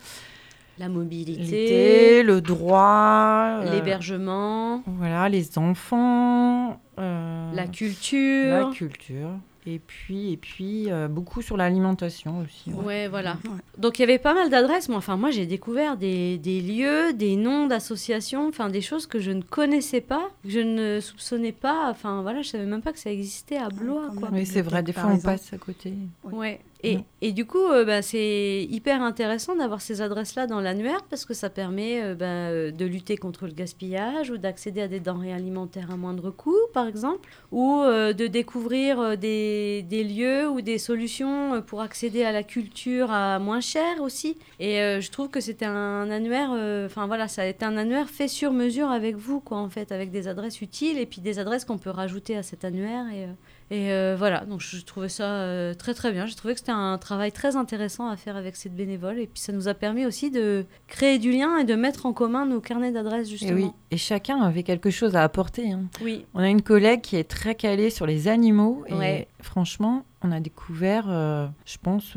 La 0.82 0.90
mobilité, 0.90 2.24
le 2.24 2.42
droit, 2.42 3.60
euh, 3.62 3.72
l'hébergement, 3.72 4.82
voilà, 4.88 5.30
les 5.30 5.60
enfants, 5.60 6.82
euh, 7.00 7.52
la 7.54 7.68
culture. 7.68 8.68
la 8.68 8.74
culture, 8.74 9.30
et 9.68 9.78
puis, 9.78 10.32
et 10.34 10.38
puis 10.38 10.90
euh, 10.92 11.08
beaucoup 11.08 11.44
sur 11.44 11.56
l'alimentation 11.56 12.40
aussi. 12.40 12.72
ouais. 12.72 12.84
Ouais, 12.84 13.08
voilà. 13.08 13.34
Ouais. 13.46 13.60
Donc 13.78 14.00
il 14.00 14.02
y 14.02 14.06
avait 14.06 14.18
pas 14.18 14.34
mal 14.34 14.50
d'adresses, 14.50 14.90
mais 14.90 14.96
enfin 14.96 15.18
moi 15.18 15.30
j'ai 15.30 15.46
découvert 15.46 15.98
des, 15.98 16.40
des 16.40 16.62
lieux, 16.62 17.14
des 17.14 17.36
noms 17.36 17.68
d'associations, 17.68 18.48
enfin 18.48 18.70
des 18.70 18.82
choses 18.82 19.06
que 19.06 19.20
je 19.20 19.30
ne 19.30 19.44
connaissais 19.44 20.02
pas, 20.02 20.32
que 20.44 20.50
je 20.50 20.60
ne 20.62 21.00
soupçonnais 21.00 21.52
pas. 21.52 21.92
Enfin 21.92 22.24
voilà, 22.24 22.42
je 22.42 22.50
savais 22.50 22.66
même 22.66 22.82
pas 22.82 22.92
que 22.92 23.00
ça 23.00 23.12
existait 23.12 23.58
à 23.58 23.70
Blois, 23.70 24.08
comme 24.08 24.20
quoi. 24.20 24.30
Oui, 24.32 24.48
c'est 24.48 24.64
vrai, 24.64 24.82
des 24.82 24.94
fois 24.94 25.12
on 25.14 25.20
passe 25.20 25.54
à 25.54 25.58
côté. 25.60 25.94
Ouais. 26.24 26.60
Et, 26.84 27.32
du 27.32 27.46
coup, 27.46 27.64
euh, 27.64 27.86
bah, 27.86 28.02
c'est 28.02 28.68
hyper 28.70 29.02
intéressant 29.02 29.56
d'avoir 29.56 29.82
ces 29.82 30.02
adresses-là 30.02 30.48
dans 30.48 30.60
l'annuaire 30.60 31.04
parce 31.10 31.26
que 31.26 31.34
ça 31.34 31.50
permet 31.50 32.02
euh, 32.02 32.16
bah, 32.16 32.26
euh, 32.26 32.72
de 32.72 32.86
lutter 32.86 33.18
contre 33.18 33.46
le 33.46 33.54
gaspillage 33.54 34.32
ou 34.32 34.38
d'accéder 34.38 34.82
à 34.82 34.88
des 34.88 35.00
denrées 35.00 35.34
alimentaires 35.34 35.92
à 35.92 35.98
moindre 35.98 36.32
coût, 36.32 36.58
par 36.74 36.88
exemple, 36.88 37.30
ou 37.52 37.82
euh, 37.82 38.14
de 38.14 38.28
découvrir 38.28 39.00
euh, 39.00 39.16
des, 39.16 39.84
des 39.84 40.04
lieux 40.04 40.50
ou 40.50 40.62
des 40.62 40.78
solutions 40.78 41.62
pour 41.62 41.82
accéder 41.82 42.24
à 42.24 42.32
la 42.32 42.44
culture 42.44 43.12
à 43.12 43.38
moins 43.40 43.62
cher 43.62 44.02
aussi. 44.02 44.38
Et 44.60 44.78
je 44.78 45.12
trouve 45.12 45.30
que 45.30 45.40
c'était 45.40 45.66
un 45.66 46.10
annuaire, 46.10 46.52
enfin 46.86 47.08
voilà, 47.08 47.28
ça 47.28 47.44
a 47.44 47.46
été 47.46 47.66
un 47.66 47.78
annuaire 47.78 48.10
fait 48.10 48.28
sur 48.28 48.52
mesure 48.52 48.90
avec 48.90 49.16
vous, 49.16 49.40
quoi, 49.40 49.58
en 49.58 49.70
fait, 49.70 49.92
avec 49.92 50.12
des 50.12 50.28
adresses 50.28 50.62
utiles 50.62 50.98
et 50.98 51.06
puis 51.06 51.22
des 51.22 51.40
adresses 51.40 51.66
qu'on 51.66 51.78
peut 51.78 51.90
rajouter 51.90 52.38
à 52.38 52.44
cet 52.44 52.66
annuaire. 52.66 53.06
Et, 53.14 53.28
et 53.74 53.92
euh, 53.94 54.16
voilà, 54.18 54.42
donc 54.46 54.60
je 54.60 54.82
trouvais 54.84 55.08
ça 55.08 55.24
euh, 55.24 55.74
très 55.74 55.94
très 55.94 56.12
bien. 56.12 56.26
J'ai 56.26 56.36
trouvé 56.36 56.54
que 56.54 56.60
c'était 56.60 56.74
un 56.74 56.98
travail 56.98 57.32
très 57.32 57.56
intéressant 57.56 58.10
à 58.10 58.18
faire 58.18 58.36
avec 58.36 58.58
cette 58.58 58.76
bénévole. 58.76 59.18
Et 59.18 59.28
puis 59.28 59.40
ça 59.42 59.54
nous 59.54 59.70
a 59.70 59.74
permis 59.74 60.06
aussi 60.06 60.30
de 60.30 60.66
créer 60.88 61.18
du 61.20 61.32
lien 61.32 61.58
et 61.58 61.64
de 61.64 61.74
mettre 61.76 62.06
en 62.06 62.12
commun 62.12 62.46
nos 62.46 62.60
carnets 62.60 62.92
d'adresses, 62.92 63.28
Et 63.28 63.32
justement. 63.32 63.54
oui, 63.54 63.72
et 63.90 63.96
chacun 63.98 64.42
avait 64.42 64.64
quelque 64.64 64.90
chose 64.90 65.16
à 65.16 65.24
apporter. 65.24 65.72
hein. 65.72 65.86
Oui, 66.04 66.26
On 66.34 66.40
a 66.42 66.50
une 66.50 66.62
collègue 66.62 67.00
qui 67.02 67.16
est 67.16 67.24
très 67.30 67.56
calée 67.56 67.90
sur 67.90 68.06
les 68.06 68.28
animaux 68.28 68.84
et 68.88 68.94
Ouais. 68.94 69.28
franchement, 69.42 70.06
on 70.22 70.32
a 70.34 70.42
découvert, 70.42 71.06
euh, 71.10 71.48
je 71.66 71.78
pense, 71.82 72.16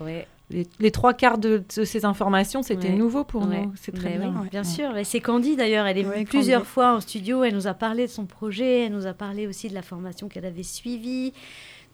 ouais, 0.00 0.26
les, 0.50 0.66
les 0.78 0.90
trois 0.90 1.14
quarts 1.14 1.38
de, 1.38 1.62
de 1.76 1.84
ces 1.84 2.04
informations, 2.04 2.62
c'était 2.62 2.88
Ouais. 2.88 2.94
nouveau 2.96 3.24
pour 3.24 3.46
ouais. 3.48 3.62
nous. 3.62 3.72
C'est 3.80 3.92
très 3.92 4.10
Mais 4.10 4.18
bien. 4.18 4.34
oui, 4.42 4.48
bien 4.50 4.60
Ouais. 4.62 4.66
sûr. 4.68 4.96
Et 4.96 5.04
c'est 5.04 5.20
Candy 5.20 5.56
d'ailleurs, 5.56 5.86
elle 5.86 5.96
est 5.98 6.02
venue 6.02 6.24
plusieurs 6.26 6.60
Candy. 6.60 6.70
fois 6.70 6.94
en 6.96 7.00
studio. 7.00 7.42
Elle 7.44 7.54
nous 7.54 7.66
a 7.66 7.74
parlé 7.74 8.06
de 8.06 8.10
son 8.10 8.26
projet, 8.26 8.86
elle 8.86 8.92
nous 8.92 9.06
a 9.06 9.14
parlé 9.14 9.46
aussi 9.46 9.68
de 9.68 9.74
la 9.74 9.82
formation 9.82 10.28
qu'elle 10.28 10.44
avait 10.44 10.62
suivie, 10.62 11.32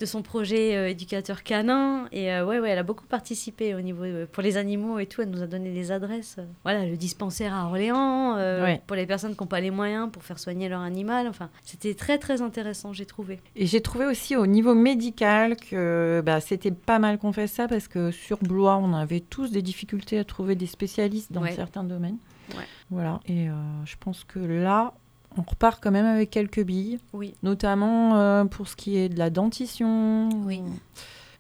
de 0.01 0.07
son 0.07 0.23
projet 0.23 0.77
euh, 0.77 0.89
éducateur 0.89 1.43
canin. 1.45 2.07
Et 2.11 2.33
euh, 2.33 2.45
ouais, 2.45 2.59
ouais, 2.59 2.71
elle 2.71 2.79
a 2.79 2.83
beaucoup 2.83 3.07
participé 3.07 3.75
au 3.75 3.81
niveau 3.81 4.03
euh, 4.05 4.27
pour 4.31 4.43
les 4.43 4.57
animaux 4.57 4.99
et 4.99 5.07
tout. 5.07 5.21
Elle 5.23 5.31
nous 5.31 5.43
a 5.43 5.47
donné 5.47 5.73
des 5.73 5.93
adresses. 5.93 6.37
euh, 6.39 6.45
voilà, 6.65 6.87
le 6.87 6.97
dispensaire 6.97 7.55
à 7.55 7.67
Orléans, 7.67 8.35
Ouais. 8.37 8.81
pour 8.87 8.97
les 8.97 9.07
personnes 9.07 9.37
qui 9.37 9.43
n'ont 9.43 9.47
pas 9.47 9.61
les 9.61 9.71
moyens 9.71 10.11
pour 10.11 10.23
faire 10.25 10.39
soigner 10.39 10.69
leur 10.69 10.81
animal. 10.81 11.29
Enfin, 11.29 11.51
c'était 11.65 11.95
très 11.95 12.19
très 12.19 12.43
intéressant, 12.43 12.93
j'ai 12.93 13.07
trouvé. 13.07 13.39
Et 13.55 13.67
j'ai 13.67 13.81
trouvé 13.81 14.07
aussi 14.07 14.35
au 14.37 14.47
niveau 14.47 14.75
médical 14.75 15.57
que 15.57 16.23
bah, 16.25 16.41
c'était 16.41 16.71
pas 16.71 16.99
mal 16.99 17.19
qu'on 17.19 17.33
fasse 17.33 17.53
ça 17.53 17.69
parce 17.69 17.87
que 17.89 18.11
sur 18.11 18.39
Blois, 18.39 18.77
on 18.79 18.95
avait 18.95 19.21
tous 19.21 19.51
des 19.51 19.63
difficultés 19.63 20.19
à 20.19 20.25
trouver 20.25 20.55
des 20.55 20.67
spécialistes 20.67 21.31
dans 21.33 21.43
Ouais. 21.43 21.53
certains 21.53 21.85
domaines. 21.85 22.17
Ouais. 22.57 22.65
Voilà. 22.91 23.21
Et 23.27 23.49
euh, 23.49 23.53
je 23.85 23.95
pense 24.01 24.25
que 24.25 24.39
là, 24.41 24.95
on 25.39 25.43
repart 25.43 25.83
quand 25.83 25.91
même 25.91 26.07
avec 26.07 26.31
quelques 26.31 26.63
billes, 26.63 26.99
Oui. 27.13 27.35
notamment 27.43 28.17
euh, 28.17 28.45
pour 28.45 28.69
ce 28.69 28.77
qui 28.77 28.97
est 28.97 29.09
de 29.09 29.19
la 29.19 29.31
dentition. 29.31 30.29
Oui. 30.47 30.63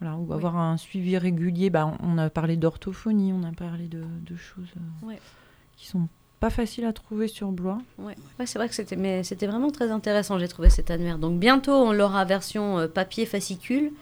Voilà, 0.00 0.16
ou 0.16 0.26
Oui. 0.28 0.35
avoir 0.35 0.56
un 0.56 0.76
suivi 0.76 1.18
régulier. 1.18 1.70
Bah, 1.70 1.92
on 2.02 2.16
a 2.18 2.30
parlé 2.30 2.56
d'orthophonie, 2.56 3.32
on 3.32 3.42
a 3.42 3.52
parlé 3.52 3.87
de, 3.88 4.02
de 4.26 4.37
choses 4.37 4.68
euh, 4.76 5.06
Ouais. 5.09 5.18
qui 5.76 5.87
sont 5.87 6.09
pas 6.38 6.50
faciles 6.50 6.87
à 6.87 6.92
trouver 6.94 7.28
sur 7.28 7.52
Blois. 7.52 7.78
Ouais, 7.99 8.14
ouais 8.38 8.47
c'est 8.47 8.59
vrai 8.59 8.68
que 8.68 8.75
c'était, 8.75 8.97
mais 8.97 9.23
c'était 9.25 9.47
vraiment 9.47 9.70
très 9.70 9.90
intéressant, 9.90 10.38
j'ai 10.38 10.49
trouvé 10.49 10.70
cet 10.70 10.90
annuaire. 10.90 11.18
Donc 11.18 11.38
bientôt, 11.38 11.73
on 11.73 11.92
l'aura 11.92 12.25
version 12.25 12.78
euh, 12.78 12.88
papier 12.88 13.26
fascicule. 13.26 13.92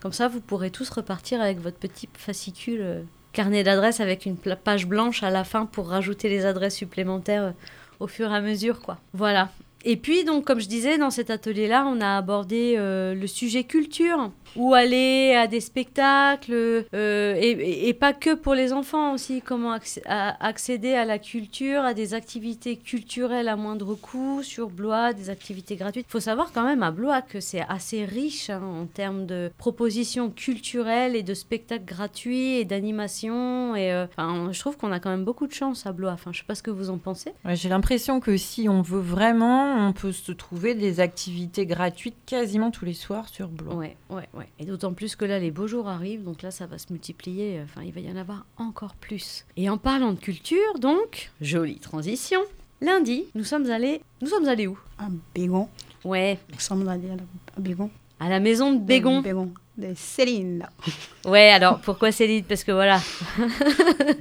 Comme 0.00 0.12
ça, 0.12 0.28
vous 0.28 0.40
pourrez 0.40 0.70
tous 0.70 0.88
repartir 0.90 1.40
avec 1.40 1.58
votre 1.60 1.78
petit 1.78 2.08
fascicule 2.14 2.80
euh, 2.80 3.02
carnet 3.32 3.64
d'adresses 3.64 4.00
avec 4.00 4.24
une 4.26 4.36
page 4.36 4.86
blanche 4.86 5.22
à 5.24 5.30
la 5.30 5.44
fin 5.44 5.66
pour 5.66 5.88
rajouter 5.88 6.28
les 6.28 6.46
adresses 6.46 6.76
supplémentaires 6.76 7.54
au 8.00 8.06
fur 8.06 8.32
et 8.32 8.36
à 8.36 8.40
mesure, 8.40 8.80
quoi. 8.80 8.98
Voilà. 9.14 9.50
Et 9.84 9.96
puis, 9.96 10.24
donc, 10.24 10.44
comme 10.44 10.60
je 10.60 10.68
disais, 10.68 10.98
dans 10.98 11.10
cet 11.10 11.30
atelier-là, 11.30 11.86
on 11.86 12.00
a 12.00 12.16
abordé 12.16 12.74
euh, 12.76 13.14
le 13.14 13.26
sujet 13.26 13.64
culture, 13.64 14.30
où 14.56 14.74
aller 14.74 15.34
à 15.34 15.46
des 15.46 15.60
spectacles, 15.60 16.84
euh, 16.94 17.34
et, 17.40 17.92
pas 17.94 18.12
que 18.12 18.34
pour 18.34 18.54
les 18.54 18.72
enfants 18.72 19.12
aussi, 19.14 19.42
comment 19.42 19.74
acc- 19.76 20.00
à- 20.06 20.44
accéder 20.46 20.94
à 20.94 21.04
la 21.04 21.18
culture, 21.18 21.82
à 21.82 21.92
des 21.94 22.14
activités 22.14 22.76
culturelles 22.76 23.48
à 23.48 23.56
moindre 23.56 23.94
coût 23.94 24.42
sur 24.42 24.70
Blois, 24.70 25.12
des 25.12 25.28
activités 25.30 25.76
gratuites. 25.76 26.06
Il 26.08 26.12
faut 26.12 26.20
savoir 26.20 26.52
quand 26.52 26.64
même 26.64 26.82
à 26.82 26.90
Blois 26.90 27.20
que 27.22 27.40
c'est 27.40 27.62
assez 27.68 28.04
riche 28.04 28.48
hein, 28.50 28.62
en 28.62 28.86
termes 28.86 29.26
de 29.26 29.50
propositions 29.58 30.30
culturelles 30.30 31.16
et 31.16 31.22
de 31.22 31.34
spectacles 31.34 31.84
gratuits 31.84 32.56
et 32.56 32.64
d'animation. 32.64 33.74
Et 33.76 33.92
euh, 33.92 34.06
enfin, 34.16 34.48
je 34.52 34.58
trouve 34.60 34.76
qu'on 34.76 34.92
a 34.92 35.00
quand 35.00 35.10
même 35.10 35.24
beaucoup 35.24 35.46
de 35.46 35.52
chance 35.52 35.86
à 35.86 35.92
Blois. 35.92 36.12
Enfin, 36.12 36.30
je 36.32 36.38
sais 36.38 36.46
pas 36.46 36.54
ce 36.54 36.62
que 36.62 36.70
vous 36.70 36.90
en 36.90 36.98
pensez. 36.98 37.32
Ouais, 37.44 37.56
J'ai 37.56 37.68
l'impression 37.68 38.20
que 38.20 38.36
si 38.36 38.68
on 38.68 38.82
veut 38.82 39.00
vraiment, 39.00 39.88
on 39.88 39.92
peut 39.92 40.12
se 40.12 40.32
trouver 40.32 40.74
des 40.74 41.00
activités 41.00 41.66
gratuites 41.66 42.16
quasiment 42.26 42.70
tous 42.70 42.84
les 42.84 42.94
soirs 42.94 43.28
sur 43.28 43.48
Blois. 43.48 43.74
Ouais, 43.74 43.96
ouais, 44.10 44.28
ouais. 44.34 44.39
Et 44.58 44.64
d'autant 44.64 44.92
plus 44.92 45.16
que 45.16 45.24
là, 45.24 45.38
les 45.38 45.50
beaux 45.50 45.66
jours 45.66 45.88
arrivent, 45.88 46.22
donc 46.24 46.42
là, 46.42 46.50
ça 46.50 46.66
va 46.66 46.78
se 46.78 46.92
multiplier. 46.92 47.60
Enfin, 47.64 47.82
il 47.84 47.92
va 47.92 48.00
y 48.00 48.10
en 48.10 48.16
avoir 48.16 48.46
encore 48.56 48.94
plus. 48.94 49.44
Et 49.56 49.68
en 49.70 49.78
parlant 49.78 50.12
de 50.12 50.18
culture, 50.20 50.78
donc, 50.78 51.30
jolie 51.40 51.78
transition. 51.78 52.40
Lundi, 52.80 53.24
nous 53.34 53.44
sommes 53.44 53.70
allés. 53.70 54.00
Nous 54.22 54.28
sommes 54.28 54.46
allés 54.48 54.66
où? 54.66 54.78
À 54.98 55.08
Bégon. 55.34 55.68
Ouais, 56.04 56.38
Nous 56.52 56.60
sommes 56.60 56.88
allés 56.88 57.10
à 57.10 57.16
la- 57.16 57.22
à 57.56 57.60
Bégon. 57.60 57.90
à 58.18 58.28
la 58.30 58.40
maison 58.40 58.72
de 58.72 58.78
Bégon. 58.80 59.20
Bégon. 59.20 59.52
De 59.78 59.92
Céline. 59.94 60.58
là. 60.58 60.68
Ouais, 61.30 61.48
alors 61.50 61.78
pourquoi 61.80 62.12
Céline? 62.12 62.44
Parce 62.44 62.64
que 62.64 62.72
voilà. 62.72 63.00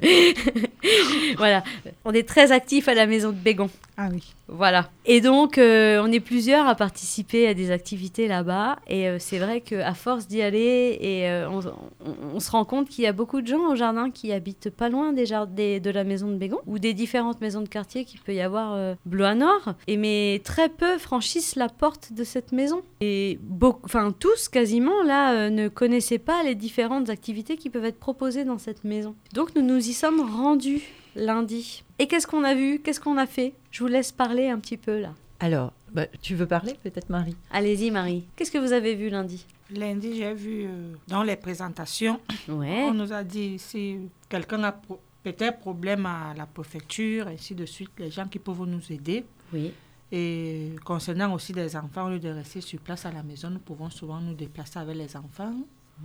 voilà. 1.38 1.64
On 2.06 2.14
est 2.14 2.28
très 2.28 2.52
actifs 2.52 2.88
à 2.88 2.94
la 2.94 3.06
maison 3.06 3.30
de 3.30 3.36
Bégon. 3.38 3.70
Ah 3.98 4.08
oui. 4.12 4.34
Voilà. 4.48 4.90
Et 5.06 5.22
donc, 5.22 5.58
euh, 5.58 6.02
on 6.04 6.12
est 6.12 6.20
plusieurs 6.22 6.68
à 6.68 6.76
participer 6.76 7.48
à 7.48 7.54
des 7.54 7.72
activités 7.72 8.28
là-bas. 8.28 8.78
Et 8.88 9.08
euh, 9.08 9.18
c'est 9.20 9.38
vrai 9.38 9.62
qu'à 9.62 9.94
force 9.94 10.28
d'y 10.28 10.42
aller, 10.42 10.98
et, 11.02 11.30
euh, 11.30 11.48
on, 11.50 11.60
on- 11.60 12.36
on 12.36 12.40
se 12.40 12.50
rend 12.52 12.66
compte 12.66 12.88
qu'il 12.90 13.04
y 13.04 13.08
a 13.08 13.12
beaucoup 13.12 13.42
de 13.42 13.48
gens 13.48 13.70
au 13.72 13.76
jardin 13.76 14.10
qui 14.12 14.32
habitent 14.32 14.70
pas 14.70 14.90
loin 14.90 15.14
des 15.14 15.26
des- 15.50 15.80
de 15.80 15.90
la 15.92 16.04
maison 16.04 16.30
de 16.30 16.36
Bégon 16.38 16.60
ou 16.66 16.80
des 16.80 16.94
différentes 16.94 17.42
maisons 17.42 17.62
de 17.62 17.68
quartier 17.68 18.06
qu'il 18.06 18.20
peut 18.22 18.34
y 18.34 18.42
avoir 18.42 18.96
bleu 19.06 19.26
à 19.26 19.36
nord. 19.36 19.74
Et 19.88 19.98
mais 19.98 20.42
très 20.44 20.70
peu 20.70 20.98
franchissent 20.98 21.56
la 21.56 21.70
porte 21.70 22.14
de 22.14 22.24
cette 22.24 22.52
maison. 22.54 22.82
Et 23.02 23.38
beaucoup, 23.42 23.82
enfin 23.84 24.12
tous 24.18 24.48
quasiment 24.50 25.04
là, 25.04 25.49
ne 25.50 25.68
connaissaient 25.68 26.18
pas 26.20 26.44
les 26.44 26.56
différentes 26.56 27.10
activités 27.10 27.58
qui 27.58 27.70
peuvent 27.70 27.86
être 27.86 28.00
proposées 28.00 28.46
dans 28.46 28.58
cette 28.58 28.84
maison. 28.84 29.16
Donc 29.34 29.56
nous 29.56 29.62
nous 29.62 29.78
y 29.90 29.94
sommes 29.94 30.22
rendus 30.22 30.82
lundi. 31.16 31.84
Et 32.00 32.08
qu'est-ce 32.08 32.28
qu'on 32.28 32.44
a 32.44 32.54
vu? 32.56 32.80
Qu'est-ce 32.80 33.00
qu'on 33.00 33.18
a 33.18 33.26
fait? 33.26 33.54
Je 33.72 33.82
vous 33.84 33.88
laisse 33.90 34.12
parler 34.12 34.48
un 34.50 34.60
petit 34.60 34.78
peu 34.78 35.00
là. 35.00 35.14
Alors, 35.40 35.74
bah, 35.94 36.06
tu 36.22 36.36
veux 36.36 36.46
parler 36.46 36.74
peut-être 36.84 37.10
Marie? 37.10 37.36
Allez-y 37.52 37.92
Marie. 37.92 38.26
Qu'est-ce 38.36 38.52
que 38.52 38.58
vous 38.58 38.74
avez 38.74 38.96
vu 38.96 39.10
lundi? 39.10 39.46
Lundi, 39.76 40.16
j'ai 40.16 40.34
vu 40.34 40.64
euh, 40.66 40.94
dans 41.08 41.24
les 41.24 41.36
présentations, 41.36 42.20
Ouais. 42.48 42.84
on 42.90 42.94
nous 42.94 43.14
a 43.14 43.24
dit 43.24 43.60
si 43.60 43.98
quelqu'un 44.28 44.64
a 44.64 44.72
pro- 44.72 45.00
peut-être 45.24 45.60
problème 45.60 46.06
à 46.06 46.34
la 46.36 46.46
préfecture, 46.46 47.28
ainsi 47.28 47.54
de 47.56 47.66
suite, 47.66 47.92
les 48.00 48.10
gens 48.10 48.28
qui 48.28 48.40
peuvent 48.40 48.66
nous 48.66 48.82
aider. 48.92 49.24
Oui. 49.54 49.72
Et 50.12 50.72
concernant 50.84 51.34
aussi 51.34 51.54
des 51.54 51.76
enfants, 51.76 52.08
au 52.08 52.10
lieu 52.10 52.20
de 52.20 52.30
rester 52.30 52.62
sur 52.62 52.80
place 52.80 53.06
à 53.06 53.12
la 53.12 53.22
maison, 53.22 53.50
nous 53.50 53.60
pouvons 53.60 53.90
souvent 53.90 54.20
nous 54.20 54.34
déplacer 54.34 54.80
avec 54.80 54.98
les 54.98 55.16
enfants. 55.16 55.54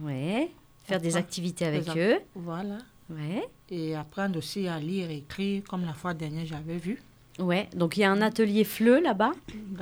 Ouais. 0.02 0.50
Faire 0.84 1.00
des 1.00 1.16
activités 1.16 1.64
avec 1.64 1.84
des 1.84 1.98
eux. 1.98 2.18
Voilà. 2.34 2.78
Ouais. 3.08 3.48
Et 3.70 3.94
apprendre 3.94 4.38
aussi 4.38 4.68
à 4.68 4.78
lire 4.78 5.10
et 5.10 5.18
écrire, 5.18 5.62
comme 5.68 5.84
la 5.84 5.94
fois 5.94 6.12
dernière 6.12 6.46
j'avais 6.46 6.76
vu. 6.76 7.02
Ouais. 7.38 7.68
Donc 7.74 7.96
il 7.96 8.00
y 8.00 8.04
a 8.04 8.10
un 8.10 8.20
atelier 8.20 8.64
FLE 8.64 9.00
là-bas. 9.02 9.32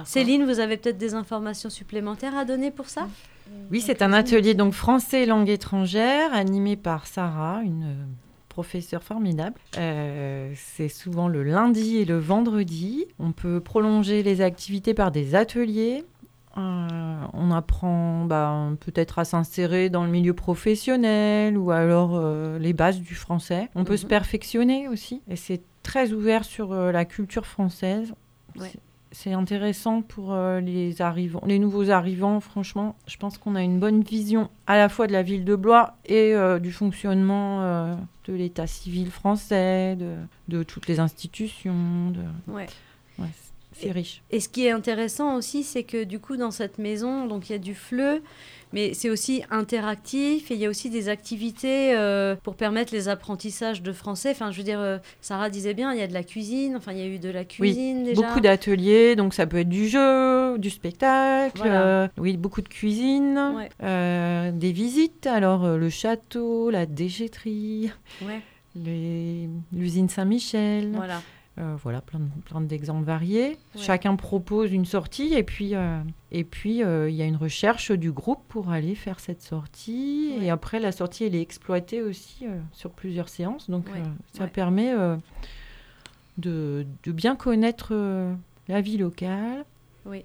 Céline, 0.05 0.45
vous 0.45 0.61
avez 0.61 0.77
peut-être 0.77 0.99
des 0.99 1.15
informations 1.15 1.71
supplémentaires 1.71 2.37
à 2.37 2.45
donner 2.45 2.71
pour 2.71 2.89
ça? 2.89 3.09
Oui, 3.71 3.81
c'est 3.81 4.03
un 4.03 4.13
atelier 4.13 4.55
donc 4.55 4.73
français 4.73 5.25
et 5.25 5.27
langue 5.27 5.49
étrangère 5.49 6.33
animé 6.33 6.77
par 6.77 7.07
Sarah, 7.07 7.61
une 7.63 8.07
professeure 8.53 9.03
formidable. 9.03 9.57
Euh, 9.79 10.53
c'est 10.55 10.89
souvent 10.89 11.27
le 11.27 11.43
lundi 11.43 11.97
et 11.97 12.05
le 12.05 12.19
vendredi. 12.19 13.07
On 13.19 13.33
peut 13.33 13.61
prolonger 13.61 14.23
les 14.23 14.43
activités 14.43 14.93
par 14.95 15.11
des 15.11 15.35
ateliers. 15.35 16.05
Euh, 16.59 17.17
on 17.33 17.51
apprend 17.51 18.27
bah, 18.27 18.69
peut-être 18.81 19.19
à 19.19 19.25
s'insérer 19.25 19.89
dans 19.89 20.05
le 20.05 20.11
milieu 20.11 20.35
professionnel 20.35 21.57
ou 21.57 21.71
alors 21.71 22.11
euh, 22.15 22.59
les 22.59 22.75
bases 22.75 23.01
du 23.01 23.15
français. 23.15 23.71
On 23.75 23.85
peut 23.85 23.95
Mhm. 23.95 23.99
se 23.99 24.07
perfectionner 24.07 24.89
aussi. 24.89 25.23
Et 25.29 25.37
c'est 25.37 25.63
très 25.83 26.13
ouvert 26.13 26.45
sur 26.45 26.75
la 26.75 27.05
culture 27.07 27.47
française. 27.47 28.13
Ouais. 28.61 28.71
C'est- 29.13 29.33
intéressant 29.33 30.03
pour 30.03 30.33
euh, 30.33 30.61
les 30.61 31.01
arrivants, 31.03 31.43
les 31.47 31.59
nouveaux 31.59 31.91
arrivants. 31.91 32.41
Franchement, 32.41 32.97
je 33.07 33.17
pense 33.17 33.39
qu'on 33.39 33.55
a 33.55 33.63
une 33.63 33.79
bonne 33.79 34.03
vision 34.03 34.51
à 34.67 34.77
la 34.77 34.89
fois 34.89 35.07
de 35.07 35.13
la 35.13 35.23
ville 35.23 35.45
de 35.45 35.55
Blois 35.55 35.95
et 36.07 36.35
euh, 36.35 36.59
du 36.59 36.73
fonctionnement 36.73 37.63
euh, 37.63 37.95
de 38.27 38.33
l'état 38.35 38.67
civil 38.67 39.11
français, 39.11 39.97
de, 39.97 40.15
de 40.49 40.63
toutes 40.63 40.87
les 40.87 41.01
institutions. 41.01 42.11
De... 42.11 42.53
Ouais. 42.53 42.67
Ouais, 43.19 43.29
c'est 43.73 43.91
riche. 43.91 44.23
Et 44.31 44.41
ce 44.41 44.49
qui 44.49 44.67
est 44.67 44.71
intéressant 44.71 45.37
aussi, 45.37 45.63
c'est 45.63 45.85
que 45.85 46.05
du 46.05 46.19
coup, 46.19 46.37
dans 46.37 46.51
cette 46.51 46.79
maison, 46.79 47.27
donc 47.27 47.49
il 47.49 47.53
y 47.53 47.57
a 47.57 47.59
du 47.59 47.75
FLE, 47.75 48.23
mais 48.73 48.95
c'est 48.95 49.11
aussi 49.11 49.43
interactif 49.51 50.51
et 50.51 50.55
il 50.55 50.61
y 50.61 50.67
a 50.67 50.69
aussi 50.69 50.91
des 50.91 51.09
activités 51.09 51.95
euh, 51.97 52.35
pour 52.43 52.55
permettre 52.57 52.93
les 52.93 53.09
apprentissages 53.09 53.83
de 53.83 53.93
français. 53.93 54.31
Enfin, 54.31 54.51
je 54.51 54.59
veux 54.59 54.63
dire, 54.65 54.81
euh, 54.81 54.99
Sarah 55.21 55.51
disait 55.51 55.75
bien, 55.75 55.93
il 55.93 55.99
y 55.99 56.03
a 56.03 56.07
de 56.07 56.15
la 56.15 56.23
cuisine. 56.25 56.77
Enfin, 56.77 56.93
il 56.93 56.99
y 56.99 57.03
a 57.03 57.07
eu 57.07 57.19
de 57.19 57.31
la 57.31 57.45
cuisine 57.45 58.05
déjà. 58.05 58.21
Beaucoup 58.23 58.41
d'ateliers, 58.41 59.17
donc 59.17 59.35
ça 59.35 59.47
peut 59.47 59.59
être 59.59 59.69
du 59.69 59.89
jeu, 59.89 60.59
du 60.59 60.71
spectacle, 60.71 61.59
Voilà. 61.59 61.83
euh, 61.87 62.09
oui, 62.19 62.37
beaucoup 62.37 62.63
de 62.63 62.69
cuisine, 62.69 63.39
Ouais. 63.57 64.51
des 64.53 64.73
visites. 64.73 65.27
Alors 65.27 65.67
le 65.77 65.91
château, 65.91 66.71
la 66.71 66.87
déchetterie, 66.87 67.91
Ouais, 68.23 68.41
l'usine 69.73 70.09
Saint-Michel. 70.09 70.93
voilà. 70.95 71.21
Euh, 71.59 71.77
voilà, 71.83 72.01
plein, 72.01 72.19
de- 72.21 72.29
plein 72.47 72.63
d'exemples 72.63 73.05
variés. 73.05 73.49
Ouais. 73.51 73.57
Chacun 73.83 74.17
propose 74.17 74.73
une 74.73 74.87
sortie 74.87 75.35
et 75.35 75.43
puis 75.43 75.75
euh, 75.75 76.01
et 76.31 76.45
puis 76.45 76.83
euh, 76.83 77.11
il 77.11 77.15
y 77.15 77.21
a 77.21 77.27
une 77.27 77.37
recherche 77.37 77.93
du 77.93 78.11
groupe 78.11 78.41
pour 78.49 78.71
aller 78.71 78.95
faire 78.95 79.21
cette 79.21 79.43
sortie. 79.43 80.35
Ouais. 80.39 80.47
Et 80.47 80.51
après, 80.51 80.81
la 80.81 80.93
sortie, 80.93 81.25
elle 81.25 81.35
est 81.35 81.43
exploitée 81.43 82.01
aussi 82.01 82.47
sur 82.73 82.91
plusieurs 82.91 83.29
séances. 83.29 83.69
Donc, 83.69 83.87
Ouais. 83.89 84.01
ça 84.33 84.47
permet 84.47 84.95
de, 86.39 86.87
de 87.05 87.13
bien 87.13 87.37
connaître 87.37 87.93
la 88.69 88.81
vie 88.81 88.97
locale. 88.97 89.65
Oui. 90.07 90.25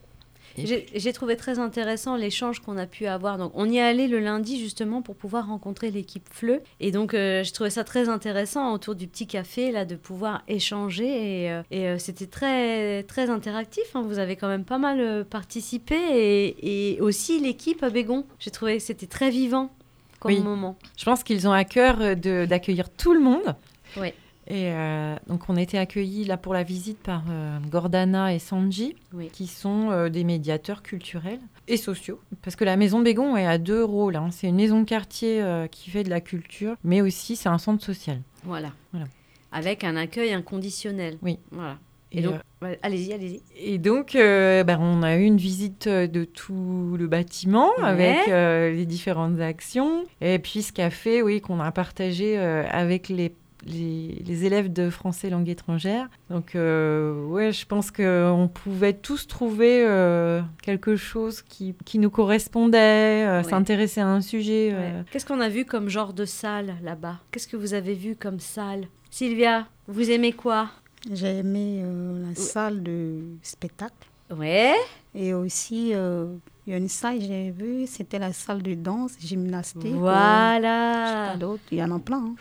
J'ai 0.65 1.13
trouvé 1.13 1.35
très 1.37 1.59
intéressant 1.59 2.15
l'échange 2.15 2.59
qu'on 2.61 2.77
a 2.77 2.85
pu 2.87 3.05
avoir. 3.07 3.37
Donc, 3.37 3.51
on 3.55 3.69
y 3.69 3.77
est 3.77 3.81
allé 3.81 4.07
le 4.07 4.19
lundi 4.19 4.59
justement 4.59 5.01
pour 5.01 5.15
pouvoir 5.15 5.47
rencontrer 5.47 5.91
l'équipe 5.91 6.27
FLE. 6.31 6.61
Et 6.79 6.91
donc, 6.91 7.13
euh, 7.13 7.43
j'ai 7.43 7.51
trouvé 7.51 7.69
ça 7.69 7.83
très 7.83 8.09
intéressant 8.09 8.73
autour 8.73 8.95
du 8.95 9.07
petit 9.07 9.27
café 9.27 9.71
là 9.71 9.85
de 9.85 9.95
pouvoir 9.95 10.43
échanger. 10.47 11.05
Et, 11.43 11.51
euh, 11.51 11.61
et, 11.71 11.87
euh, 11.87 11.97
c'était 11.99 12.27
très 12.27 13.03
très 13.03 13.29
interactif. 13.29 13.83
hein. 13.95 14.01
Vous 14.05 14.19
avez 14.19 14.35
quand 14.35 14.47
même 14.47 14.65
pas 14.65 14.77
mal 14.77 14.99
euh, 14.99 15.23
participé 15.23 15.95
et, 15.95 16.95
et 16.95 17.01
aussi 17.01 17.39
l'équipe 17.39 17.83
à 17.83 17.89
Bégon. 17.89 18.25
J'ai 18.39 18.51
trouvé 18.51 18.77
que 18.77 18.83
c'était 18.83 19.07
très 19.07 19.29
vivant 19.29 19.71
comme 20.19 20.31
Oui. 20.33 20.39
moment. 20.39 20.77
Je 20.97 21.05
pense 21.05 21.23
qu'ils 21.23 21.47
ont 21.47 21.51
à 21.51 21.63
cœur 21.63 21.97
d'accueillir 22.15 22.89
tout 22.89 23.13
le 23.13 23.19
monde. 23.19 23.55
Ouais. 23.97 24.13
Et 24.49 24.71
euh, 24.71 25.15
donc, 25.27 25.49
on 25.49 25.57
était 25.57 25.77
accueillis 25.77 26.23
là 26.23 26.37
pour 26.37 26.53
la 26.53 26.63
visite 26.63 26.99
par 26.99 27.23
euh, 27.29 27.57
Gordana 27.69 28.33
et 28.33 28.39
Sanji, 28.39 28.95
Oui. 29.13 29.29
qui 29.33 29.45
sont 29.45 29.91
euh, 29.91 30.07
des 30.09 30.23
médiateurs 30.23 30.83
culturels 30.83 31.41
et 31.67 31.75
sociaux. 31.75 32.21
Parce 32.43 32.55
que 32.55 32.63
la 32.63 32.77
maison 32.77 33.01
Bégon 33.01 33.35
est 33.35 33.45
à 33.45 33.57
deux 33.57 33.83
rôles. 33.83 34.15
hein. 34.15 34.29
C'est 34.31 34.47
une 34.47 34.55
maison 34.55 34.79
de 34.79 34.85
quartier 34.85 35.43
qui 35.69 35.89
fait 35.89 36.03
de 36.03 36.09
la 36.09 36.21
culture, 36.21 36.75
mais 36.85 37.01
aussi 37.01 37.35
c'est 37.35 37.49
un 37.49 37.57
centre 37.57 37.83
social. 37.83 38.21
Voilà. 38.45 38.69
Voilà. 38.93 39.07
Avec 39.51 39.83
un 39.83 39.97
accueil 39.97 40.31
inconditionnel. 40.33 41.17
Oui. 41.21 41.39
Voilà. 41.51 41.77
Et, 42.13 42.19
Et, 42.19 42.21
donc, 42.21 42.35
allez-y, 42.83 43.11
allez-y. 43.11 43.41
Et 43.57 43.77
donc, 43.79 44.13
ben, 44.13 44.79
on 44.79 45.03
a 45.03 45.17
eu 45.17 45.23
une 45.23 45.35
visite 45.35 45.89
de 45.89 46.23
tout 46.23 46.95
le 46.97 47.07
bâtiment 47.07 47.71
Ouais. 47.79 47.83
avec 47.83 48.73
les 48.77 48.85
différentes 48.85 49.41
actions. 49.41 50.05
Et 50.21 50.39
puis, 50.39 50.61
ce 50.61 50.71
qu'a 50.71 50.89
fait, 50.89 51.21
oui, 51.21 51.41
qu'on 51.41 51.59
a 51.59 51.69
partagé 51.73 52.37
avec 52.37 53.09
les, 53.09 53.33
les, 53.65 54.21
les 54.25 54.45
élèves 54.45 54.71
de 54.71 54.89
français 54.89 55.29
langue 55.29 55.49
étrangère. 55.49 56.07
Donc, 56.29 56.55
euh, 56.55 57.25
ouais, 57.25 57.51
je 57.51 57.65
pense 57.65 57.91
qu'on 57.91 58.49
pouvait 58.53 58.93
tous 58.93 59.27
trouver 59.27 59.83
euh, 59.85 60.41
quelque 60.61 60.95
chose 60.95 61.41
qui, 61.41 61.73
qui 61.85 61.99
nous 61.99 62.09
correspondait, 62.09 63.25
euh, 63.25 63.37
Ouais. 63.41 63.49
s'intéresser 63.49 64.01
à 64.01 64.07
un 64.07 64.21
sujet. 64.21 64.71
euh, 64.73 64.99
Ouais. 64.99 65.03
Qu'est-ce 65.11 65.25
qu'on 65.25 65.39
a 65.41 65.49
vu 65.49 65.65
comme 65.65 65.89
genre 65.89 66.13
de 66.13 66.25
salle 66.25 66.75
là-bas? 66.83 67.17
Qu'est-ce 67.31 67.47
que 67.47 67.57
vous 67.57 67.73
avez 67.73 67.93
vu 67.93 68.15
comme 68.15 68.39
salle? 68.39 68.87
Sylvia, 69.09 69.67
vous 69.87 70.09
aimez 70.11 70.33
quoi? 70.33 70.69
J'ai 71.11 71.37
aimé 71.37 71.81
euh, 71.83 72.27
la 72.27 72.35
salle 72.35 72.83
de 72.83 73.21
spectacle. 73.41 73.93
Ouais. 74.35 74.73
Et 75.15 75.33
aussi, 75.33 75.91
euh, 75.93 76.27
il 76.65 76.71
y 76.71 76.73
a 76.73 76.77
une 76.77 76.89
salle 76.89 77.19
que 77.19 77.23
j'ai 77.25 77.51
vue, 77.51 77.87
c'était 77.87 78.19
la 78.19 78.33
salle 78.33 78.61
de 78.61 78.73
danse, 78.73 79.13
gymnastique. 79.19 79.81
je 79.83 79.87
sais 79.87 79.93
Voilà. 79.93 81.33
il 81.71 81.77
y 81.77 81.83
en 81.83 81.91
a 81.95 81.99
plein. 81.99 82.17
hein. 82.17 82.35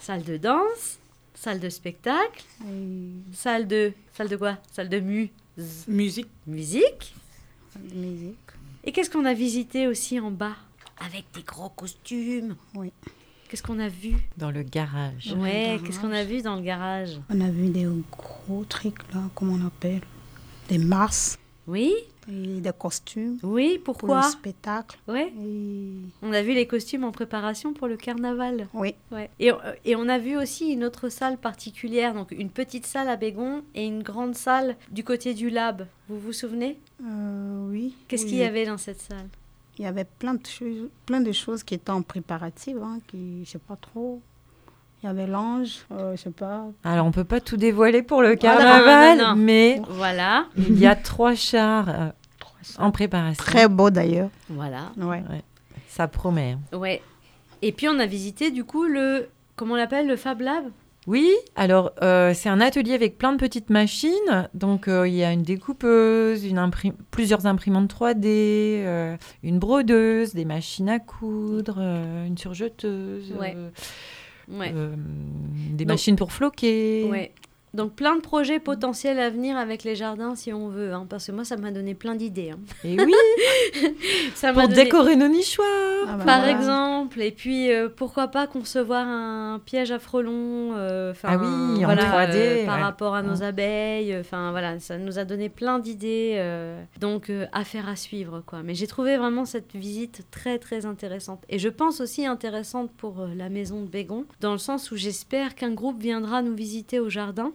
Salle 0.00 0.22
de 0.24 0.36
danse, 0.36 0.98
salle 1.34 1.60
de 1.60 1.68
spectacle, 1.68 2.42
salle 3.32 3.68
de 3.68 3.92
salle 4.14 4.28
de 4.28 4.36
quoi? 4.36 4.56
Salle 4.72 4.88
de 4.88 4.98
mu 5.00 5.30
Musique. 5.88 6.28
musique. 6.46 7.14
salle 7.72 7.88
de 7.88 7.94
musique. 7.94 8.36
Et 8.84 8.92
qu'est-ce 8.92 9.10
qu'on 9.10 9.24
a 9.26 9.34
visité 9.34 9.86
aussi 9.86 10.18
en 10.18 10.30
bas? 10.30 10.56
Avec 11.04 11.24
des 11.34 11.42
gros 11.42 11.68
costumes. 11.68 12.56
Oui. 12.74 12.92
Qu'est-ce 13.48 13.62
qu'on 13.62 13.78
a 13.78 13.88
vu? 13.88 14.14
Dans 14.36 14.50
le 14.50 14.62
garage. 14.62 15.34
Ouais, 15.36 15.64
garage. 15.66 15.82
qu'est-ce 15.82 16.00
qu'on 16.00 16.12
a 16.12 16.24
vu 16.24 16.40
dans 16.40 16.56
le 16.56 16.62
garage? 16.62 17.20
On 17.28 17.40
a 17.40 17.50
vu 17.50 17.68
des 17.68 17.86
gros 18.10 18.64
trucs 18.64 18.98
là, 19.12 19.20
comment 19.34 19.54
on 19.54 19.66
appelle? 19.66 20.02
Des 20.68 20.78
masques 20.78 21.38
Oui 21.66 21.92
et 22.30 22.60
des 22.60 22.72
costumes 22.78 23.38
Oui, 23.42 23.78
pour 23.84 23.96
pourquoi 23.96 24.18
le 24.22 24.30
spectacle. 24.30 24.98
Ouais. 25.08 25.32
Et... 25.42 25.92
On 26.22 26.32
a 26.32 26.42
vu 26.42 26.52
les 26.54 26.66
costumes 26.66 27.04
en 27.04 27.10
préparation 27.12 27.72
pour 27.72 27.86
le 27.88 27.96
carnaval. 27.96 28.68
Oui, 28.74 28.94
Ouais. 29.10 29.30
Et, 29.38 29.50
euh, 29.52 29.56
et 29.84 29.96
on 29.96 30.08
a 30.08 30.18
vu 30.18 30.36
aussi 30.36 30.70
une 30.72 30.84
autre 30.84 31.08
salle 31.08 31.36
particulière, 31.38 32.14
donc 32.14 32.30
une 32.30 32.50
petite 32.50 32.86
salle 32.86 33.08
à 33.08 33.16
Bégon 33.16 33.62
et 33.74 33.84
une 33.86 34.02
grande 34.02 34.34
salle 34.34 34.76
du 34.90 35.02
côté 35.04 35.34
du 35.34 35.50
lab. 35.50 35.86
Vous 36.08 36.18
vous 36.18 36.32
souvenez? 36.32 36.78
Euh, 37.04 37.68
oui. 37.70 37.94
Qu'est-ce 38.08 38.24
Oui, 38.24 38.30
qu'il 38.30 38.38
y 38.38 38.44
avait 38.44 38.66
dans 38.66 38.78
cette 38.78 39.00
salle? 39.00 39.28
Il 39.78 39.84
y 39.84 39.86
avait 39.86 40.04
plein 40.04 40.34
de 40.34 40.44
choses, 40.46 40.88
plein 41.06 41.20
de 41.20 41.32
choses 41.32 41.62
qui 41.62 41.74
étaient 41.74 41.90
en 41.90 42.02
préparative, 42.02 42.78
hein, 42.82 42.98
qui, 43.08 43.44
je 43.44 43.50
sais 43.50 43.58
pas 43.58 43.76
trop. 43.76 44.20
Il 45.02 45.06
y 45.06 45.08
avait 45.08 45.26
l'ange, 45.26 45.86
euh, 45.92 46.14
je 46.14 46.20
sais 46.20 46.30
pas. 46.30 46.66
Alors, 46.84 47.06
on 47.06 47.10
peut 47.10 47.24
pas 47.24 47.40
tout 47.40 47.56
dévoiler 47.56 48.02
pour 48.02 48.20
le 48.20 48.28
Ah, 48.28 48.32
non, 48.32 48.36
carnaval, 48.36 49.18
non, 49.18 49.28
non. 49.28 49.36
mais 49.36 49.80
Voilà. 49.88 50.44
il 50.58 50.78
y 50.78 50.86
a 50.86 50.94
trois 50.94 51.34
chars 51.34 52.12
en 52.78 52.90
préparation. 52.90 53.42
Très 53.44 53.68
beau 53.68 53.90
d'ailleurs. 53.90 54.30
Voilà. 54.48 54.92
Ouais. 54.96 55.22
Ouais, 55.30 55.42
ça 55.88 56.08
promet. 56.08 56.56
hein. 56.72 56.76
Ouais. 56.78 57.02
Et 57.62 57.72
puis 57.72 57.88
on 57.88 57.98
a 57.98 58.06
visité 58.06 58.50
du 58.50 58.64
coup 58.64 58.84
le. 58.84 59.28
Comment 59.56 59.74
on 59.74 59.76
l'appelle 59.76 60.06
Le 60.06 60.16
Fab 60.16 60.40
Lab? 60.40 60.64
Oui, 61.06 61.30
alors 61.56 61.92
euh, 62.02 62.32
c'est 62.34 62.48
un 62.50 62.60
atelier 62.60 62.92
avec 62.94 63.16
plein 63.18 63.32
de 63.32 63.38
petites 63.38 63.70
machines. 63.70 64.48
Donc 64.54 64.86
euh, 64.86 65.08
il 65.08 65.14
y 65.14 65.24
a 65.24 65.32
une 65.32 65.42
découpeuse, 65.42 66.44
une 66.44 66.58
imprim- 66.58 66.94
plusieurs 67.10 67.46
imprimantes 67.46 67.90
3D, 67.92 68.24
euh, 68.26 69.16
une 69.42 69.58
brodeuse, 69.58 70.34
des 70.34 70.44
machines 70.44 70.88
à 70.90 70.98
coudre, 70.98 71.76
euh, 71.78 72.26
une 72.26 72.36
surjeteuse, 72.38 73.32
Ouais. 73.38 73.54
euh, 73.56 73.70
Ouais. 74.50 74.72
euh, 74.74 74.94
des 75.72 75.84
Donc- 75.84 75.94
machines 75.94 76.16
pour 76.16 76.32
floquer. 76.32 77.06
Ouais. 77.10 77.32
Donc 77.72 77.92
plein 77.94 78.16
de 78.16 78.20
projets 78.20 78.58
potentiels 78.58 79.20
à 79.20 79.30
venir 79.30 79.56
avec 79.56 79.84
les 79.84 79.94
jardins 79.94 80.34
si 80.34 80.52
on 80.52 80.68
veut, 80.68 80.92
hein, 80.92 81.06
parce 81.08 81.26
que 81.26 81.32
moi 81.32 81.44
ça 81.44 81.56
m'a 81.56 81.70
donné 81.70 81.94
plein 81.94 82.16
d'idées. 82.16 82.50
hein. 82.50 82.58
Et 82.84 82.96
oui, 83.00 83.14
Ça 84.34 84.52
pour 84.52 84.62
donné- 84.62 84.74
décorer 84.74 85.16
nos 85.16 85.28
nichoirs. 85.28 85.66
Ah 86.08 86.16
bah 86.16 86.24
Par 86.24 86.38
voilà. 86.40 86.52
exemple, 86.58 87.20
et 87.22 87.30
puis 87.30 87.70
euh, 87.72 87.88
pourquoi 87.88 88.28
pas 88.28 88.46
concevoir 88.46 89.06
un 89.06 89.60
piège 89.64 89.92
à 89.92 89.98
frelons, 89.98 90.72
euh, 90.76 91.12
Ah 91.22 91.36
oui, 91.38 91.84
en 91.84 91.86
voilà, 91.86 92.02
3D, 92.26 92.34
euh, 92.34 92.66
par 92.66 92.76
ouais. 92.76 92.82
rapport 92.82 93.14
à 93.14 93.22
nos 93.22 93.36
Mm. 93.36 93.42
abeilles. 93.42 94.16
Enfin 94.18 94.50
voilà, 94.50 94.78
ça 94.80 94.98
nous 94.98 95.18
a 95.18 95.24
donné 95.24 95.48
plein 95.48 95.78
d'idées, 95.78 96.34
euh, 96.38 96.82
donc 97.00 97.30
euh, 97.30 97.46
affaire 97.52 97.88
à 97.88 97.96
suivre 97.96 98.42
quoi. 98.46 98.62
Mais 98.64 98.74
j'ai 98.74 98.86
trouvé 98.86 99.16
vraiment 99.16 99.44
cette 99.44 99.74
visite 99.76 100.24
très 100.30 100.58
très 100.58 100.86
intéressante 100.86 101.42
et 101.48 101.58
je 101.58 101.68
pense 101.68 102.00
aussi 102.00 102.26
intéressante 102.26 102.90
pour 102.96 103.20
euh, 103.20 103.28
la 103.36 103.48
maison 103.48 103.82
de 103.82 103.86
Bégon, 103.88 104.24
dans 104.40 104.52
le 104.52 104.58
sens 104.58 104.90
où 104.90 104.96
j'espère 104.96 105.54
qu'un 105.54 105.72
groupe 105.72 106.00
viendra 106.00 106.42
nous 106.42 106.54
visiter 106.54 106.98
au 106.98 107.08
jardin 107.08 107.52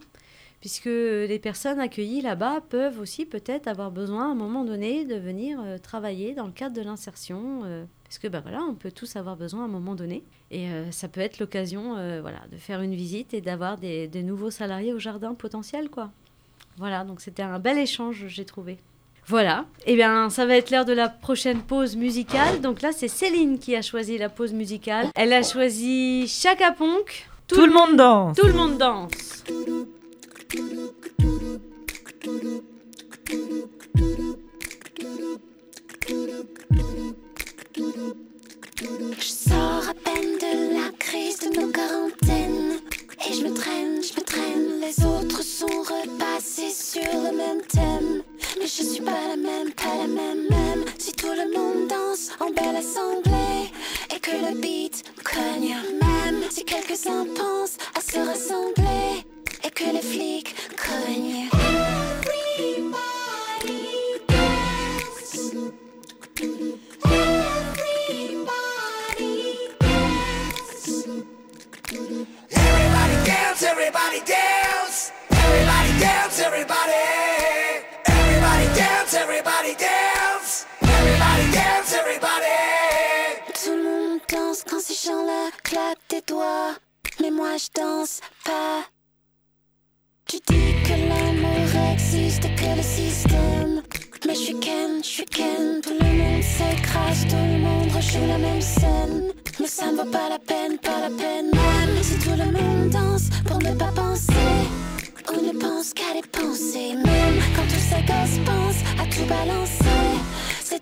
puisque 0.59 0.85
les 0.85 1.39
personnes 1.39 1.79
accueillies 1.79 2.21
là-bas 2.21 2.61
peuvent 2.69 2.99
aussi 2.99 3.25
peut-être 3.25 3.67
avoir 3.67 3.91
besoin 3.91 4.27
à 4.27 4.31
un 4.31 4.35
moment 4.35 4.63
donné 4.63 5.05
de 5.05 5.15
venir 5.15 5.59
euh, 5.63 5.77
travailler 5.77 6.33
dans 6.33 6.45
le 6.45 6.51
cadre 6.51 6.75
de 6.75 6.81
l'insertion. 6.81 7.61
euh, 7.65 7.85
parce 8.03 8.19
que 8.19 8.27
bah, 8.27 8.39
voilà, 8.41 8.61
on 8.61 8.75
peut 8.75 8.91
tous 8.91 9.15
avoir 9.15 9.35
besoin 9.35 9.63
à 9.63 9.65
un 9.65 9.69
moment 9.69 9.95
donné. 9.95 10.23
Et 10.51 10.69
euh, 10.69 10.91
ça 10.91 11.07
peut 11.07 11.21
être 11.21 11.39
l'occasion 11.39 11.93
voilà, 12.21 12.39
de 12.51 12.57
faire 12.57 12.81
une 12.81 12.95
visite 12.95 13.33
et 13.33 13.41
d'avoir 13.41 13.77
des, 13.77 14.07
des 14.07 14.23
nouveaux 14.23 14.51
salariés 14.51 14.93
au 14.93 14.99
jardin 14.99 15.33
potentiel. 15.33 15.89
quoi. 15.89 16.11
Voilà, 16.77 17.03
donc 17.03 17.21
c'était 17.21 17.43
un 17.43 17.59
bel 17.59 17.77
échange, 17.77 18.25
j'ai 18.27 18.45
trouvé. 18.45 18.77
Voilà, 19.27 19.65
et 19.87 19.95
bien 19.95 20.29
ça 20.29 20.45
va 20.45 20.55
être 20.55 20.69
l'heure 20.69 20.85
de 20.85 20.93
la 20.93 21.09
prochaine 21.09 21.61
pause 21.63 21.95
musicale. 21.95 22.61
Donc 22.61 22.83
là, 22.83 22.91
c'est 22.91 23.07
Céline 23.07 23.57
qui 23.57 23.75
a 23.75 23.81
choisi 23.81 24.19
la 24.19 24.29
pause 24.29 24.53
musicale. 24.53 25.07
Elle 25.15 25.33
a 25.33 25.41
choisi 25.41 26.27
Chaka 26.27 26.71
Ponk. 26.71 27.27
Tout, 27.47 27.65
le 27.65 27.73
monde 27.73 27.95
danse. 27.95 28.37
Tout 28.37 28.47
le 28.47 28.53
monde 28.53 28.77
danse. 28.77 29.24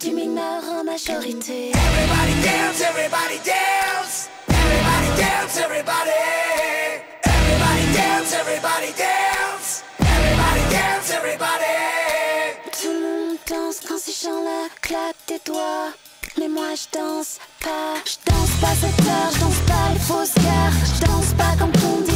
Du 0.03 0.11
mineur 0.11 0.61
en 0.69 0.83
majorité. 0.83 1.71
Everybody 1.71 2.35
dance, 2.43 2.81
everybody 2.81 3.37
dance. 3.45 4.29
Everybody 4.49 5.09
dance, 5.21 5.57
everybody. 5.63 6.21
Everybody 7.23 7.85
dance, 7.95 8.33
everybody 8.33 8.91
dance. 8.97 9.83
Everybody 9.99 10.63
dance, 10.75 11.09
everybody. 11.09 11.77
Tout 12.81 12.91
le 12.91 12.99
monde 12.99 13.37
danse 13.49 13.79
quand 13.87 13.97
ces 13.97 14.27
gens-là 14.27 14.67
claquent 14.81 15.25
des 15.27 15.39
doigts. 15.45 15.93
Mais 16.37 16.49
moi 16.49 16.73
je 16.75 16.97
danse 16.97 17.39
pas. 17.63 17.95
Je 18.05 18.17
danse 18.29 18.53
pas 18.59 18.75
cette 18.75 19.07
heure, 19.07 19.31
je 19.33 19.39
danse 19.39 19.61
pas 19.67 19.93
les 19.93 19.99
fausses 19.99 20.35
guerres. 20.35 20.79
Je 20.83 21.05
danse 21.05 21.33
pas 21.37 21.53
quand 21.57 21.71
on 21.87 22.01
dit 22.01 22.12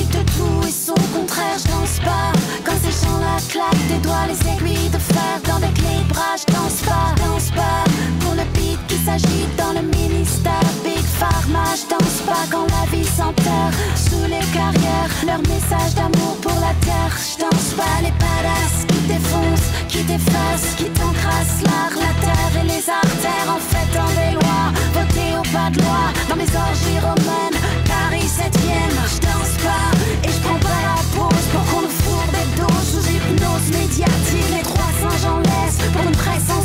est 0.68 0.72
son 0.72 1.00
contraire. 1.16 1.58
Je 1.58 1.68
danse 1.68 2.00
pas 2.04 2.32
quand 2.64 2.78
ces 2.84 2.96
gens-là 3.06 3.38
claquent 3.50 3.88
des 3.88 4.02
doigts. 4.06 4.28
Les 4.28 4.40
aiguilles 4.52 4.90
de 4.90 5.00
fer 5.00 5.36
dans 5.48 5.60
des 5.60 5.74
clés 5.74 6.04
bras. 6.10 6.36
Je 6.36 6.46
danse 6.52 6.82
pas, 6.84 7.16
danse 7.24 7.52
pas 7.52 7.84
pour 8.20 8.34
le 8.36 8.44
beat 8.54 8.80
qui 8.88 8.98
s'agite 9.06 9.54
dans 9.56 9.74
le 9.80 9.84
ministère. 9.88 10.68
Big 10.84 11.06
Pharma, 11.20 11.64
je 11.80 11.88
danse 11.88 12.20
pas 12.26 12.44
quand 12.52 12.68
la 12.76 12.84
vie 12.92 13.08
s'enterre 13.18 13.74
sous 13.96 14.26
les 14.26 14.46
carrières. 14.58 15.12
Leur 15.26 15.42
message 15.54 15.96
d'amour 15.96 16.36
pour 16.42 16.60
la 16.60 16.74
terre. 16.86 17.14
Je 17.16 17.40
danse 17.44 17.72
pas 17.80 17.98
les 18.04 18.16
badass 18.22 18.76
qui 18.90 19.00
défoncent, 19.08 19.72
qui 19.88 20.04
défacent, 20.04 20.76
qui 20.78 20.88
t'encrassent 20.98 21.62
l'art, 21.64 21.96
la 21.96 22.14
terre 22.26 22.54
et 22.62 22.68
les 22.68 22.84
artères 22.90 23.48
en 23.48 23.62
fait 23.72 23.88
dans 23.98 24.12
des 24.20 24.32
lois. 24.36 24.68
Voter 24.94 25.30
au 25.40 25.46
pas 25.56 25.70
de 25.72 25.80
loi 25.82 26.04
dans 26.30 26.36
mes 26.36 26.52
orgies 26.66 27.00
romaines. 27.00 27.87
Paris 28.28 28.50
7ème, 28.52 29.00
je 29.08 29.20
danse 29.22 29.56
pas 29.64 30.28
et 30.28 30.32
je 30.32 30.40
prends 30.40 30.60
pas 30.60 30.82
la 30.84 31.00
pause 31.16 31.46
pour 31.54 31.64
qu'on 31.72 31.82
nous 31.82 31.96
fourre 32.04 32.28
des 32.36 32.60
doses 32.60 32.88
sous 32.92 33.10
hypnose 33.10 33.68
médiatique. 33.72 34.52
Les 34.52 34.64
trois 34.64 34.92
singes 35.00 35.44
laisse 35.44 35.78
pour 35.94 36.04
une 36.04 36.12
presse 36.12 36.50
en. 36.50 36.58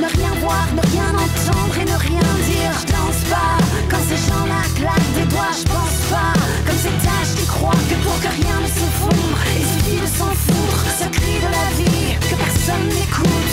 Ne 0.00 0.06
rien 0.06 0.32
voir, 0.40 0.66
ne 0.74 0.80
rien 0.90 1.10
entendre 1.10 1.78
et 1.80 1.84
ne 1.84 1.96
rien 1.96 2.28
dire. 2.42 2.72
Je 2.80 2.86
danse 2.92 3.22
pas 3.30 3.56
quand 3.88 4.02
ces 4.08 4.16
gens-là 4.16 4.62
claquent 4.74 5.12
des 5.14 5.26
doigts. 5.26 5.54
Je 5.54 5.64
pense 5.64 5.98
pas 6.10 6.32
comme 6.66 6.78
ces 6.78 6.96
tâches 7.06 7.34
qui 7.36 7.46
croient 7.46 7.84
que 7.88 7.96
pour 8.02 8.18
que 8.20 8.28
rien 8.42 8.58
ne 8.60 8.66
s'effondre, 8.66 9.38
il 9.58 9.66
suffit 9.66 10.00
de 10.00 10.06
s'en 10.06 10.32
foutre. 10.34 10.86
Ce 10.98 11.06
cri 11.08 11.38
de 11.38 11.50
la 11.54 11.66
vie 11.78 12.18
que 12.18 12.34
personne 12.34 12.88
n'écoute. 12.88 13.49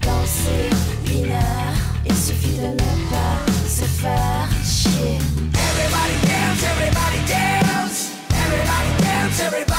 pensées 0.00 0.70
binaires. 1.04 1.74
Il 2.06 2.14
suffit 2.14 2.56
de 2.56 2.68
ne 2.68 3.10
pas 3.10 3.52
se 3.66 3.84
faire 3.84 4.48
chier. 4.64 5.18
Everybody 5.68 6.16
dance, 6.26 6.62
everybody 6.72 7.20
dance, 7.28 8.10
everybody 8.30 9.02
dance, 9.02 9.40
everybody. 9.40 9.69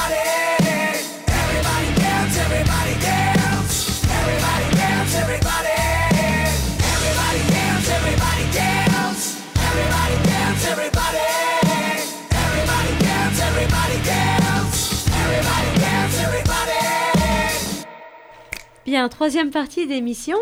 Troisième 19.10 19.50
partie 19.50 19.86
d'émission. 19.86 20.36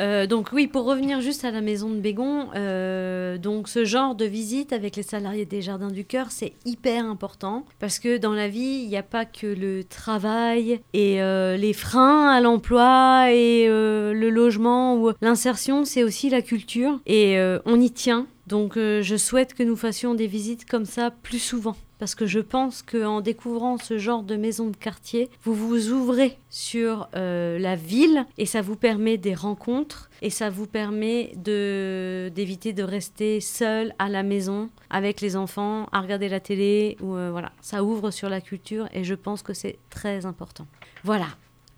Euh, 0.00 0.26
donc 0.26 0.52
oui, 0.52 0.66
pour 0.66 0.86
revenir 0.86 1.20
juste 1.20 1.44
à 1.44 1.50
la 1.50 1.60
maison 1.60 1.90
de 1.90 2.00
Bégon, 2.00 2.48
euh, 2.56 3.36
donc 3.36 3.68
ce 3.68 3.84
genre 3.84 4.14
de 4.14 4.24
visite 4.24 4.72
avec 4.72 4.96
les 4.96 5.02
salariés 5.02 5.44
des 5.44 5.60
Jardins 5.60 5.90
du 5.90 6.06
Cœur, 6.06 6.28
c'est 6.30 6.54
hyper 6.64 7.04
important 7.04 7.66
parce 7.78 7.98
que 7.98 8.16
dans 8.16 8.32
la 8.32 8.48
vie, 8.48 8.80
il 8.82 8.88
n'y 8.88 8.96
a 8.96 9.02
pas 9.02 9.26
que 9.26 9.46
le 9.46 9.84
travail 9.84 10.80
et 10.94 11.20
euh, 11.20 11.58
les 11.58 11.74
freins 11.74 12.30
à 12.30 12.40
l'emploi 12.40 13.32
et 13.32 13.66
euh, 13.68 14.14
le 14.14 14.30
logement 14.30 14.96
ou 14.96 15.12
l'insertion, 15.20 15.84
c'est 15.84 16.02
aussi 16.02 16.30
la 16.30 16.40
culture 16.40 17.00
et 17.04 17.38
on 17.66 17.78
y 17.78 17.90
tient. 17.90 18.26
Donc 18.46 18.76
je 18.76 19.16
souhaite 19.16 19.52
que 19.52 19.62
nous 19.62 19.76
fassions 19.76 20.14
des 20.14 20.26
visites 20.26 20.64
comme 20.64 20.86
ça 20.86 21.10
plus 21.10 21.38
souvent. 21.38 21.76
Parce 22.00 22.14
que 22.14 22.24
je 22.24 22.40
pense 22.40 22.80
qu'en 22.80 23.20
découvrant 23.20 23.76
ce 23.76 23.98
genre 23.98 24.22
de 24.22 24.34
maison 24.34 24.68
de 24.68 24.76
quartier, 24.76 25.28
vous 25.44 25.54
vous 25.54 25.90
ouvrez 25.90 26.38
sur 26.48 27.08
euh, 27.14 27.58
la 27.58 27.76
ville 27.76 28.24
et 28.38 28.46
ça 28.46 28.62
vous 28.62 28.74
permet 28.74 29.18
des 29.18 29.34
rencontres 29.34 30.08
et 30.22 30.30
ça 30.30 30.48
vous 30.48 30.66
permet 30.66 31.34
d'éviter 31.36 32.72
de 32.72 32.82
rester 32.82 33.42
seul 33.42 33.94
à 33.98 34.08
la 34.08 34.22
maison 34.22 34.70
avec 34.88 35.20
les 35.20 35.36
enfants 35.36 35.88
à 35.92 36.00
regarder 36.00 36.30
la 36.30 36.40
télé 36.40 36.96
ou 37.02 37.16
euh, 37.16 37.30
voilà. 37.30 37.52
Ça 37.60 37.84
ouvre 37.84 38.10
sur 38.10 38.30
la 38.30 38.40
culture 38.40 38.88
et 38.94 39.04
je 39.04 39.14
pense 39.14 39.42
que 39.42 39.52
c'est 39.52 39.76
très 39.90 40.24
important. 40.24 40.66
Voilà. 41.04 41.26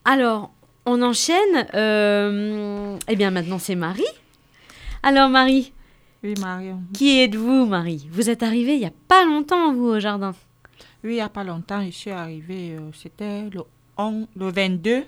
Alors 0.05 0.53
on 0.87 1.03
enchaîne 1.03 1.67
euh, 1.75 2.97
eh 3.09 3.17
bien 3.17 3.33
maintenant 3.33 3.59
c'est 3.59 3.75
Marie. 3.75 4.05
Alors 5.03 5.29
Marie 5.29 5.73
Oui, 6.23 6.35
Marion. 6.41 6.83
qui 6.93 7.21
êtes-vous 7.21 7.67
Marie? 7.67 8.09
Vous 8.13 8.31
êtes 8.31 8.43
arrivée 8.43 8.75
il 8.75 8.81
y 8.81 8.87
a 8.87 8.93
pas 9.09 9.25
longtemps 9.25 9.73
vous 9.75 9.87
au 9.87 9.99
jardin 10.01 10.33
Oui, 11.03 11.11
il 11.11 11.15
n'y 11.15 11.21
a 11.21 11.29
pas 11.29 11.43
longtemps, 11.45 11.85
je 11.85 11.91
suis 11.91 12.11
arrivée, 12.11 12.77
euh, 12.77 12.91
c'était 12.95 13.49
le, 13.51 13.63
11 13.97 14.27
le 14.37 14.51
22 14.51 15.05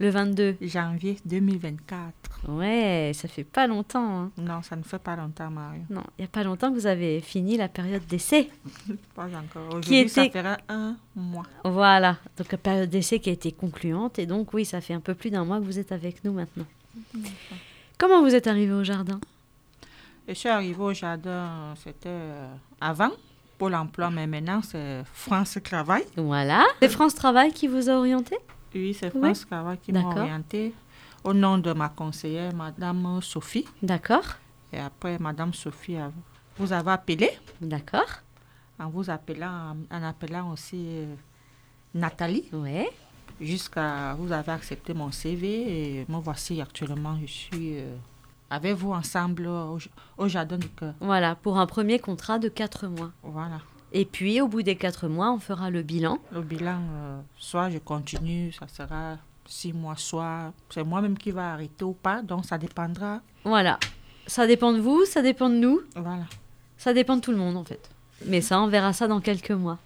le 0.00 0.10
22 0.10 0.56
janvier 0.62 1.16
2024. 1.26 2.12
ouais 2.48 3.12
ça 3.14 3.28
fait 3.28 3.44
pas 3.44 3.68
longtemps 3.68 4.22
hein. 4.22 4.30
Non, 4.36 4.60
ça 4.62 4.74
ne 4.74 4.82
fait 4.82 4.98
pas 4.98 5.14
longtemps, 5.14 5.48
Marion. 5.48 5.84
non 5.90 6.02
il 6.18 6.22
y 6.22 6.24
a 6.24 6.28
pas 6.28 6.42
longtemps 6.42 6.70
que 6.70 6.74
vous 6.74 6.88
avez 6.88 7.20
fini 7.20 7.56
la 7.56 7.68
période 7.68 8.04
d'essai 8.08 8.50
Pas 9.14 9.26
encore. 9.26 9.68
Aujourd'hui, 9.68 10.08
ça 10.08 10.24
était- 10.24 10.40
fera 10.42 10.56
un 10.68 10.96
mois. 11.14 11.46
Voilà, 11.64 12.18
donc 12.36 12.50
la 12.50 12.58
période 12.58 12.90
d'essai 12.90 13.20
qui 13.20 13.30
a 13.30 13.32
été 13.32 13.52
concluante. 13.52 14.18
Et 14.18 14.26
donc, 14.26 14.52
oui, 14.54 14.64
ça 14.64 14.80
fait 14.80 14.94
un 14.94 15.00
peu 15.00 15.14
plus 15.14 15.30
d'un 15.30 15.44
mois 15.44 15.60
que 15.60 15.64
vous 15.64 15.78
êtes 15.78 15.92
avec 15.92 16.24
nous 16.24 16.32
maintenant. 16.32 16.66
Comment 17.98 18.22
vous 18.22 18.34
êtes 18.34 18.48
arrivé 18.48 18.72
au 18.72 18.82
jardin? 18.82 19.20
Je 20.28 20.34
suis 20.34 20.48
arrivée 20.48 20.82
au 20.82 20.92
jardin, 20.94 21.74
c'était 21.76 22.08
euh, 22.08 22.54
avant 22.80 23.10
Pôle 23.58 23.74
emploi, 23.74 24.10
mais 24.10 24.26
maintenant 24.26 24.60
c'est 24.62 25.02
France 25.12 25.58
Travail. 25.62 26.04
Voilà. 26.16 26.64
C'est 26.80 26.88
France 26.88 27.14
Travail 27.14 27.52
qui 27.52 27.66
vous 27.68 27.88
a 27.88 27.94
orienté? 27.94 28.36
Oui, 28.74 28.94
c'est 28.98 29.12
Oui. 29.14 29.20
France 29.20 29.46
Travail 29.46 29.78
qui 29.78 29.92
m'a 29.92 30.00
orientée 30.04 30.72
au 31.24 31.32
nom 31.34 31.58
de 31.58 31.72
ma 31.72 31.88
conseillère, 31.88 32.54
Madame 32.54 33.20
Sophie. 33.20 33.66
D'accord. 33.82 34.24
Et 34.72 34.78
après, 34.78 35.18
Madame 35.18 35.52
Sophie 35.54 35.96
vous 36.58 36.72
avez 36.72 36.90
appelé, 36.90 37.30
D'accord. 37.60 38.08
en 38.78 38.88
vous 38.88 39.08
appelant, 39.10 39.76
en 39.90 40.02
appelant 40.02 40.50
aussi 40.52 40.76
euh, 40.78 41.14
Nathalie, 41.94 42.44
Ouais. 42.52 42.90
jusqu'à 43.40 44.14
vous 44.18 44.30
avez 44.32 44.52
accepté 44.52 44.92
mon 44.94 45.10
CV 45.10 46.00
et 46.00 46.06
me 46.08 46.18
voici 46.18 46.60
actuellement, 46.60 47.16
je 47.20 47.26
suis 47.26 47.78
euh, 47.78 47.94
avec 48.52 48.74
vous 48.74 48.92
ensemble 48.92 49.46
au, 49.46 49.78
au 50.18 50.28
Jardin 50.28 50.58
du 50.58 50.68
Cœur. 50.68 50.94
Voilà, 51.00 51.34
pour 51.34 51.58
un 51.58 51.66
premier 51.66 51.98
contrat 51.98 52.38
de 52.38 52.48
4 52.48 52.86
mois. 52.86 53.10
Voilà. 53.22 53.58
Et 53.92 54.04
puis, 54.04 54.40
au 54.40 54.48
bout 54.48 54.62
des 54.62 54.76
4 54.76 55.08
mois, 55.08 55.32
on 55.32 55.38
fera 55.38 55.70
le 55.70 55.82
bilan. 55.82 56.18
Le 56.32 56.42
bilan, 56.42 56.78
euh, 56.92 57.20
soit 57.36 57.70
je 57.70 57.78
continue, 57.78 58.52
ça 58.52 58.66
sera 58.68 59.16
six 59.46 59.72
mois, 59.72 59.96
soit 59.96 60.52
c'est 60.70 60.84
moi-même 60.84 61.18
qui 61.18 61.30
va 61.30 61.52
arrêter 61.52 61.84
ou 61.84 61.92
pas, 61.92 62.22
donc 62.22 62.44
ça 62.44 62.56
dépendra. 62.58 63.20
Voilà. 63.44 63.78
Ça 64.26 64.46
dépend 64.46 64.72
de 64.72 64.78
vous, 64.80 65.04
ça 65.04 65.20
dépend 65.20 65.50
de 65.50 65.56
nous, 65.56 65.80
Voilà. 65.96 66.24
ça 66.78 66.92
dépend 66.94 67.16
de 67.16 67.20
tout 67.22 67.32
le 67.32 67.36
monde 67.38 67.56
en 67.56 67.64
fait. 67.64 67.90
Mais 68.26 68.40
ça, 68.40 68.60
on 68.62 68.68
verra 68.68 68.92
ça 68.92 69.08
dans 69.08 69.20
quelques 69.20 69.50
mois. 69.50 69.78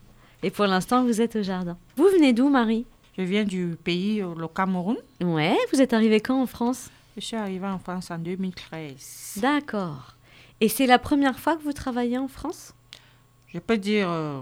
Et 0.43 0.51
pour 0.51 0.67
l'instant, 0.67 1.03
vous 1.05 1.21
êtes 1.23 1.37
au 1.37 1.43
jardin. 1.43 1.77
Vous 1.97 2.05
venez 2.13 2.33
d'où, 2.35 2.49
Marie? 2.51 2.85
Je 3.17 3.23
viens 3.23 3.45
du 3.45 3.77
pays, 3.83 4.21
euh, 4.21 4.35
le 4.37 4.47
Cameroun. 4.47 4.99
Ouais, 5.23 5.57
vous 5.73 5.81
êtes 5.81 5.95
arrivée 5.95 6.21
quand 6.21 6.41
en 6.43 6.47
France? 6.47 6.91
Je 7.17 7.23
suis 7.23 7.37
arrivée 7.37 7.67
en 7.67 7.79
France 7.79 8.11
en 8.11 8.19
2013. 8.19 9.39
D'accord. 9.41 10.17
Et 10.61 10.69
c'est 10.69 10.87
la 10.87 10.99
première 10.99 11.39
fois 11.39 11.57
que 11.57 11.63
vous 11.63 11.73
travaillez 11.73 12.19
en 12.19 12.29
France? 12.29 12.75
Je 13.49 13.59
peux 13.59 13.79
dire, 13.79 14.11
euh, 14.11 14.41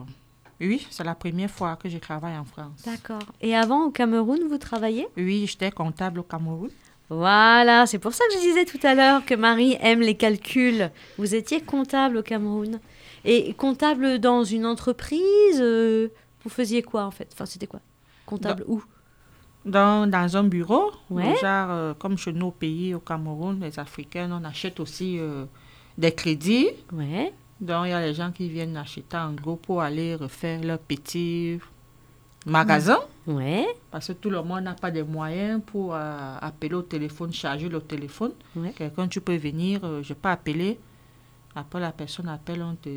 oui, 0.60 0.84
c'est 0.90 1.04
la 1.04 1.14
première 1.14 1.50
fois 1.50 1.76
que 1.76 1.88
je 1.88 1.98
travaille 1.98 2.37
en 2.37 2.44
France. 2.44 2.82
D'accord. 2.84 3.22
Et 3.40 3.54
avant, 3.54 3.84
au 3.84 3.90
Cameroun, 3.90 4.40
vous 4.48 4.58
travaillez? 4.58 5.06
Oui, 5.16 5.46
j'étais 5.46 5.70
comptable 5.70 6.18
au 6.18 6.22
Cameroun. 6.24 6.70
Voilà, 7.10 7.87
c'est 7.87 7.98
pour 8.00 8.12
ça 8.12 8.24
que 8.28 8.34
je 8.34 8.40
disais 8.40 8.64
tout 8.64 8.80
à 8.82 8.94
l'heure 8.94 9.24
que 9.24 9.34
Marie 9.34 9.76
aime 9.80 10.00
les 10.00 10.16
calculs. 10.16 10.90
Vous 11.16 11.34
étiez 11.34 11.60
comptable 11.60 12.16
au 12.16 12.22
Cameroun. 12.22 12.80
Et 13.24 13.54
comptable 13.54 14.18
dans 14.18 14.42
une 14.42 14.66
entreprise, 14.66 15.60
euh, 15.60 16.08
vous 16.42 16.50
faisiez 16.50 16.82
quoi 16.82 17.04
en 17.04 17.10
fait? 17.12 17.28
Enfin, 17.32 17.46
c'était 17.46 17.66
quoi? 17.66 17.80
Comptable 18.26 18.64
où? 18.66 18.82
Dans, 19.64 20.11
dans 20.11 20.37
un 20.37 20.44
bureau, 20.44 20.92
Ouais. 21.09 21.37
genre, 21.37 21.68
euh, 21.70 21.94
comme 21.94 22.18
chez 22.18 22.33
nous 22.33 22.46
au 22.48 22.50
pays, 22.50 22.94
au 22.94 23.00
Cameroun, 23.00 23.61
les 23.61 23.79
Africains, 23.79 24.31
on 24.31 24.44
achète 24.44 24.79
aussi 24.79 25.18
euh, 25.18 25.46
des 25.96 26.12
crédits. 26.12 26.68
Ouais. 26.92 27.33
Donc, 27.61 27.87
il 27.87 27.90
y 27.90 27.92
a 27.92 28.00
les 28.00 28.12
gens 28.12 28.31
qui 28.31 28.48
viennent 28.50 28.77
acheter 28.77 29.16
en 29.16 29.33
gros 29.33 29.57
pour 29.57 29.81
aller 29.81 30.16
refaire 30.16 30.62
leur 30.62 30.79
petit 30.79 31.59
magasin. 32.44 32.98
Ouais. 33.27 33.66
Parce 33.90 34.09
que 34.09 34.12
tout 34.12 34.29
le 34.29 34.42
monde 34.42 34.64
n'a 34.64 34.74
pas 34.74 34.90
de 34.90 35.00
moyens 35.03 35.62
pour 35.64 35.94
euh, 35.94 36.37
appeler 36.42 36.74
au 36.74 36.83
téléphone, 36.83 37.33
charger 37.33 37.70
le 37.70 37.81
téléphone. 37.81 38.33
Ouais. 38.57 38.72
Quelqu'un, 38.77 39.09
tu 39.09 39.20
peux 39.22 39.37
venir, 39.37 39.81
euh, 39.85 40.03
je 40.03 40.12
peux 40.12 40.29
appeler. 40.29 40.79
Après, 41.55 41.81
la 41.81 41.92
personne 41.92 42.29
appelle, 42.29 42.62
on 42.62 42.74
te... 42.74 42.90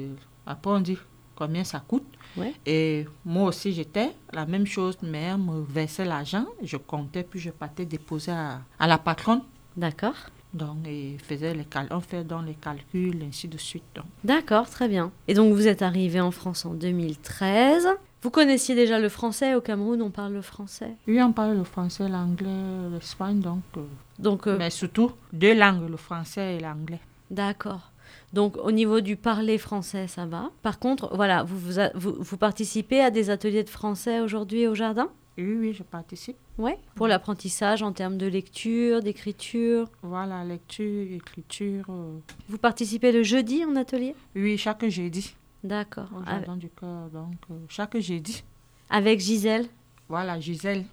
après, 0.45 0.71
on 0.71 0.81
dit 0.81 0.97
combien 1.35 1.63
ça 1.63 1.79
coûte. 1.79 2.03
Ouais. 2.37 2.53
Et 2.65 3.05
moi 3.25 3.49
aussi, 3.49 3.73
j'étais 3.73 4.11
la 4.33 4.45
même 4.45 4.65
chose, 4.65 4.97
mais 5.01 5.23
elle 5.23 5.37
me 5.37 5.61
versait 5.63 6.05
l'argent, 6.05 6.45
je 6.61 6.77
comptais, 6.77 7.23
puis 7.23 7.39
je 7.39 7.49
partais 7.49 7.85
déposer 7.85 8.31
à, 8.31 8.61
à 8.79 8.87
la 8.87 8.97
patronne. 8.97 9.41
D'accord. 9.75 10.15
Donc, 10.53 10.77
et 10.87 11.17
faisait 11.21 11.53
les 11.53 11.65
cal 11.65 11.87
on 11.91 11.99
fait 11.99 12.23
dans 12.23 12.41
les 12.41 12.53
calculs, 12.55 13.21
ainsi 13.27 13.47
de 13.47 13.57
suite. 13.57 13.83
Donc. 13.95 14.05
D'accord, 14.23 14.69
très 14.69 14.87
bien. 14.87 15.11
Et 15.27 15.33
donc 15.33 15.53
vous 15.53 15.67
êtes 15.67 15.81
arrivé 15.81 16.19
en 16.21 16.31
France 16.31 16.65
en 16.65 16.73
2013. 16.73 17.87
Vous 18.23 18.31
connaissiez 18.31 18.73
déjà 18.73 18.97
le 18.99 19.09
français 19.09 19.53
au 19.55 19.61
Cameroun, 19.61 20.01
on 20.01 20.09
parle 20.09 20.33
le 20.33 20.41
français? 20.41 20.95
Oui, 21.07 21.21
on 21.21 21.31
parle 21.31 21.55
le 21.57 21.63
français, 21.63 22.09
l'anglais, 22.09 22.89
l'espagne, 22.91 23.39
donc. 23.39 23.61
euh, 23.77 23.81
Donc 24.17 24.47
euh, 24.47 24.57
Mais 24.57 24.69
surtout, 24.71 25.11
deux 25.31 25.53
langues, 25.53 25.87
le 25.89 25.97
français 25.97 26.55
et 26.55 26.59
l'anglais. 26.59 26.99
D'accord. 27.29 27.91
Donc 28.33 28.57
au 28.57 28.71
niveau 28.71 28.99
du 29.01 29.15
parler 29.15 29.57
français, 29.57 30.07
ça 30.07 30.25
va. 30.25 30.51
Par 30.61 30.79
contre, 30.79 31.15
voilà, 31.15 31.43
vous, 31.43 31.57
vous, 31.57 31.79
a- 31.79 31.91
vous, 31.95 32.15
vous 32.19 32.37
participez 32.37 32.99
à 33.01 33.09
des 33.11 33.29
ateliers 33.29 33.63
de 33.63 33.69
français 33.69 34.19
aujourd'hui 34.19 34.67
au 34.67 34.75
jardin? 34.75 35.09
Oui, 35.37 35.55
oui, 35.59 35.73
je 35.73 35.83
participe. 35.83 36.35
Ouais. 36.57 36.77
Pour 36.95 37.07
l'apprentissage 37.07 37.83
en 37.83 37.91
termes 37.93 38.17
de 38.17 38.25
lecture, 38.25 39.01
d'écriture? 39.03 39.87
Voilà, 40.01 40.43
lecture, 40.43 41.11
écriture. 41.11 41.85
euh, 41.89 42.17
Vous 42.49 42.57
participez 42.57 43.11
le 43.11 43.21
jeudi 43.23 43.63
en 43.63 43.75
atelier? 43.75 44.15
Oui, 44.35 44.57
chaque 44.57 44.87
jeudi. 44.89 45.35
D'accord. 45.63 46.09
Au 46.13 46.17
Avec, 46.17 46.29
jardin 46.45 46.57
du 46.57 46.69
cœur, 46.69 47.09
donc 47.13 47.35
euh, 47.51 47.55
chaque 47.69 47.97
jeudi. 47.99 48.43
avec 48.89 49.19
Gisèle? 49.19 49.67
Voilà, 50.09 50.39
Gisèle. 50.39 50.85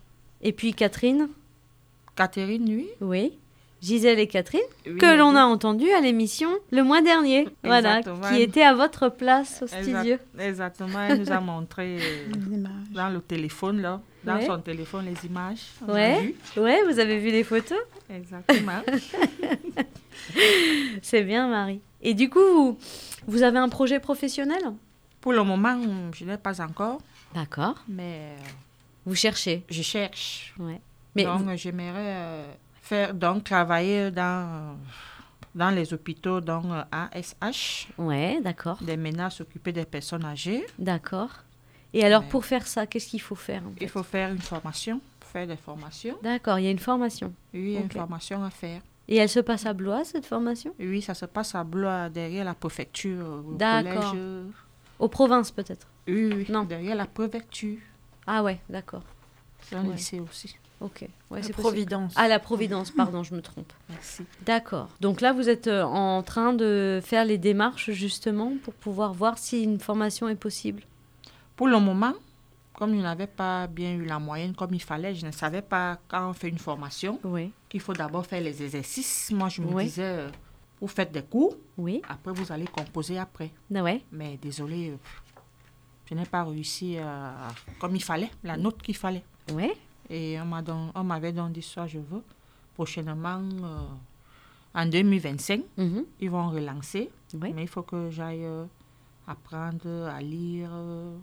Et 0.42 0.52
puis 0.52 0.74
Catherine? 0.74 1.28
Catherine, 2.16 2.64
oui. 2.68 2.88
Oui. 3.00 3.38
Gisèle 3.84 4.18
et 4.18 4.26
Catherine, 4.26 4.60
Oui, 4.86 4.96
que 4.96 5.16
l'on 5.18 5.32
oui. 5.32 5.36
a 5.36 5.46
entendu 5.46 5.90
à 5.90 6.00
l'émission 6.00 6.48
le 6.70 6.82
mois 6.82 7.02
dernier. 7.02 7.46
Voilà, 7.62 8.00
qui 8.02 8.40
était 8.40 8.62
à 8.62 8.72
votre 8.74 9.10
place 9.10 9.60
au 9.62 9.66
Exact- 9.66 9.98
studio. 10.00 10.16
Exactement, 10.38 11.00
elle 11.02 11.20
nous 11.20 11.30
a 11.30 11.40
montré 11.40 11.98
euh, 12.00 12.64
dans 12.92 13.10
le 13.10 13.20
téléphone, 13.20 13.82
là, 13.82 14.00
dans 14.24 14.36
Ouais. 14.36 14.46
son 14.46 14.58
téléphone, 14.60 15.04
les 15.06 15.28
images. 15.28 15.58
A 15.86 15.92
Ouais. 15.92 16.34
vous 16.86 16.98
avez 16.98 17.18
vu 17.18 17.30
les 17.30 17.44
photos 17.44 17.76
Exactement. 18.08 18.80
C'est 21.02 21.22
bien, 21.22 21.48
Marie. 21.48 21.80
Et 22.02 22.14
du 22.14 22.28
coup, 22.30 22.40
vous, 22.40 22.78
vous 23.26 23.42
avez 23.42 23.58
un 23.58 23.68
projet 23.68 24.00
professionnel? 24.00 24.60
Pour 25.20 25.32
le 25.32 25.42
moment, 25.42 25.78
je 26.14 26.24
n'ai 26.24 26.36
pas 26.36 26.60
encore, 26.62 27.00
D'accord. 27.34 27.76
mais 27.88 28.18
euh, 28.20 28.36
Vous 29.06 29.14
cherchez? 29.14 29.62
je 29.70 29.82
cherche. 29.82 30.54
Ouais. 30.58 30.80
Mais 31.16 31.24
donc, 31.24 31.42
vous- 31.42 31.56
j'aimerais 31.56 31.92
euh, 31.96 32.46
faire, 32.84 33.14
donc, 33.14 33.44
travailler 33.44 34.10
dans, 34.10 34.22
euh, 34.22 34.74
dans 35.54 35.70
les 35.70 35.92
hôpitaux, 35.94 36.40
donc 36.40 36.66
euh, 36.66 36.82
ASH, 36.92 37.88
ouais, 37.98 38.40
d'accord. 38.42 38.78
des 38.82 38.96
ménages 38.96 39.34
s'occuper 39.36 39.72
des 39.72 39.84
personnes 39.86 40.24
âgées. 40.24 40.64
D'accord. 40.78 41.30
Et 41.92 42.04
alors, 42.04 42.22
Ouais. 42.22 42.28
pour 42.28 42.44
faire 42.44 42.66
ça, 42.66 42.86
qu'est-ce 42.86 43.08
qu'il 43.08 43.20
faut 43.22 43.36
faire 43.36 43.62
en 43.66 43.70
fait 43.70 43.84
Il 43.84 43.88
faut 43.88 44.02
faire 44.02 44.30
une 44.30 44.38
formation, 44.52 45.00
faire 45.20 45.46
des 45.46 45.56
formations. 45.56 46.16
D'accord, 46.22 46.58
il 46.58 46.64
y 46.64 46.68
a 46.68 46.70
une 46.72 46.78
formation. 46.78 47.32
Oui, 47.54 47.60
il 47.60 47.72
y 47.72 47.76
a 47.76 47.80
Ok. 47.80 47.94
une 47.94 48.00
formation 48.00 48.44
à 48.44 48.50
faire. 48.50 48.82
Et 49.06 49.16
elle 49.16 49.28
se 49.28 49.40
passe 49.40 49.66
à 49.66 49.72
Blois, 49.74 50.02
cette 50.04 50.26
formation? 50.26 50.74
Oui, 50.78 51.00
ça 51.02 51.14
se 51.14 51.26
passe 51.26 51.54
à 51.54 51.62
Blois, 51.62 52.08
derrière 52.08 52.44
la 52.44 52.54
préfecture, 52.54 53.24
au 53.46 53.54
D'accord. 53.54 54.12
euh, 54.16 54.46
Aux 54.98 55.08
provinces, 55.08 55.50
peut-être? 55.50 55.86
Oui, 56.08 56.32
oui, 56.34 56.46
Non. 56.48 56.64
derrière 56.64 56.96
la 56.96 57.06
préfecture. 57.06 57.78
Ah 58.26 58.42
ouais, 58.42 58.60
d'accord. 58.68 59.02
C'est 59.62 59.76
un 59.76 59.84
Ouais. 59.84 59.94
lycée 59.96 60.20
aussi. 60.20 60.56
Ok. 60.80 61.06
Ouais, 61.30 61.40
La. 61.40 61.48
Providence. 61.50 62.12
Ah, 62.16 62.28
la 62.28 62.38
Providence, 62.38 62.90
pardon, 62.96 63.22
je 63.22 63.34
me 63.34 63.40
trompe. 63.42 63.72
Merci. 63.88 64.24
D'accord. 64.44 64.88
Donc 65.00 65.20
là, 65.20 65.32
vous 65.32 65.48
êtes 65.48 65.66
euh, 65.66 65.82
en 65.84 66.22
train 66.22 66.52
de 66.52 67.00
faire 67.02 67.24
les 67.24 67.38
démarches 67.38 67.90
justement 67.92 68.52
pour 68.62 68.74
pouvoir 68.74 69.14
voir 69.14 69.38
si 69.38 69.62
une 69.62 69.78
formation 69.80 70.28
est 70.28 70.34
possible? 70.34 70.82
Pour 71.56 71.68
le 71.68 71.78
moment, 71.78 72.12
comme 72.74 72.94
je 72.94 73.00
n'avais 73.00 73.28
pas 73.28 73.66
bien 73.68 73.94
eu 73.94 74.04
la 74.04 74.18
moyenne 74.18 74.54
comme 74.54 74.74
il 74.74 74.82
fallait, 74.82 75.14
je 75.14 75.24
ne 75.24 75.30
savais 75.30 75.62
pas 75.62 75.98
quand 76.08 76.28
on 76.28 76.32
fait 76.32 76.48
une 76.48 76.58
formation 76.58 77.20
Oui. 77.24 77.52
qu'il 77.68 77.80
faut 77.80 77.92
d'abord 77.94 78.26
faire 78.26 78.40
les 78.42 78.62
exercices. 78.62 79.30
Moi, 79.32 79.48
je 79.48 79.62
me 79.62 79.68
Oui. 79.72 79.84
disais, 79.84 80.02
euh, 80.02 80.28
vous 80.80 80.88
faites 80.88 81.12
des 81.12 81.22
cours, 81.22 81.56
Oui. 81.78 82.02
après 82.08 82.32
vous 82.32 82.50
allez 82.52 82.66
composer 82.66 83.16
après. 83.18 83.50
Ah 83.74 83.82
ouais. 83.82 84.02
Mais 84.10 84.36
désolé, 84.42 84.90
euh, 84.90 84.96
je 86.10 86.14
n'ai 86.14 86.26
pas 86.26 86.42
réussi 86.44 86.98
à- 86.98 87.48
comme 87.78 87.94
il 87.94 88.02
fallait, 88.02 88.30
la 88.42 88.56
note 88.56 88.82
qu'il 88.82 88.96
fallait. 88.96 89.22
Ouais. 89.52 89.72
Et 90.10 90.38
on 90.40 90.44
m'a 90.44 90.62
don- 90.62 90.90
on 90.94 91.04
m'avait 91.04 91.32
donc 91.32 91.52
dit 91.52 91.62
ça, 91.62 91.86
je 91.86 91.98
veux. 91.98 92.22
Prochainement, 92.74 93.40
euh, 93.62 93.86
en 94.74 94.86
2025, 94.86 95.62
Mhm. 95.78 96.04
ils 96.20 96.30
vont 96.30 96.50
relancer. 96.50 97.10
Oui. 97.40 97.52
Mais 97.54 97.62
il 97.62 97.68
faut 97.68 97.82
que 97.82 98.10
j'aille 98.10 98.44
euh, 98.44 98.64
apprendre 99.26 100.08
à 100.08 100.20
lire. 100.20 100.70
euh, 100.72 101.16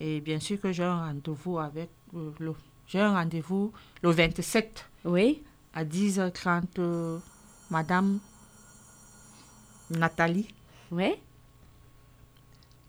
et 0.00 0.20
bien 0.20 0.38
sûr 0.40 0.60
que 0.60 0.70
j'ai 0.72 0.84
un 0.84 1.06
rendez-vous 1.06 1.58
avec 1.58 1.90
euh, 2.14 2.30
le... 2.38 2.54
J'ai 2.86 3.00
un 3.00 3.12
rendez-vous 3.14 3.72
le 4.02 4.10
27 4.10 4.88
Oui. 5.04 5.42
à 5.74 5.84
10h30. 5.84 6.62
euh, 6.78 7.18
Madame 7.70 8.18
Nathalie 9.90 10.48
Ouais. 10.90 11.20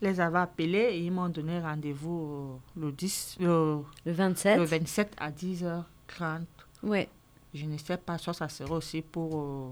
Les 0.01 0.19
avait 0.19 0.39
appelés 0.39 0.89
et 0.91 0.99
ils 0.99 1.11
m'ont 1.11 1.29
donné 1.29 1.59
rendez-vous 1.59 2.59
euh, 2.77 2.81
le, 2.85 2.91
10, 2.91 3.37
le, 3.39 3.79
Le 4.05 4.11
27. 4.11 4.57
le 4.57 4.63
27 4.65 5.13
à 5.19 5.31
10h30. 5.31 6.41
Ouais. 6.83 7.09
Je 7.53 7.65
ne 7.65 7.77
sais 7.77 7.97
pas, 7.97 8.17
soit 8.17 8.33
ça 8.33 8.47
sera 8.47 8.75
aussi 8.75 9.01
pour 9.01 9.39
euh, 9.41 9.71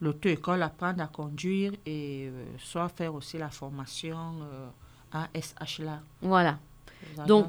l'auto-école, 0.00 0.62
apprendre 0.62 1.02
à 1.02 1.06
conduire 1.06 1.72
et 1.86 2.28
euh, 2.28 2.44
soit 2.58 2.88
faire 2.90 3.14
aussi 3.14 3.38
la 3.38 3.48
formation 3.50 4.16
euh, 4.42 4.68
ASH 5.12 5.78
là. 5.80 6.00
Voilà. 6.20 6.58
Donc. 7.26 7.48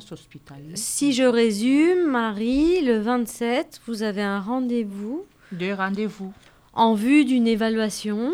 Si 0.74 1.14
je 1.14 1.24
résume, 1.24 2.10
Marie, 2.10 2.82
le 2.84 3.00
27, 3.00 3.82
vous 3.88 4.04
avez 4.04 4.22
un 4.22 4.40
rendez-vous 4.42 5.26
Deux 5.52 5.74
rendez-vous. 5.74 6.34
en 6.74 6.94
vue 6.94 7.24
d'une 7.26 7.48
évaluation 7.48 8.34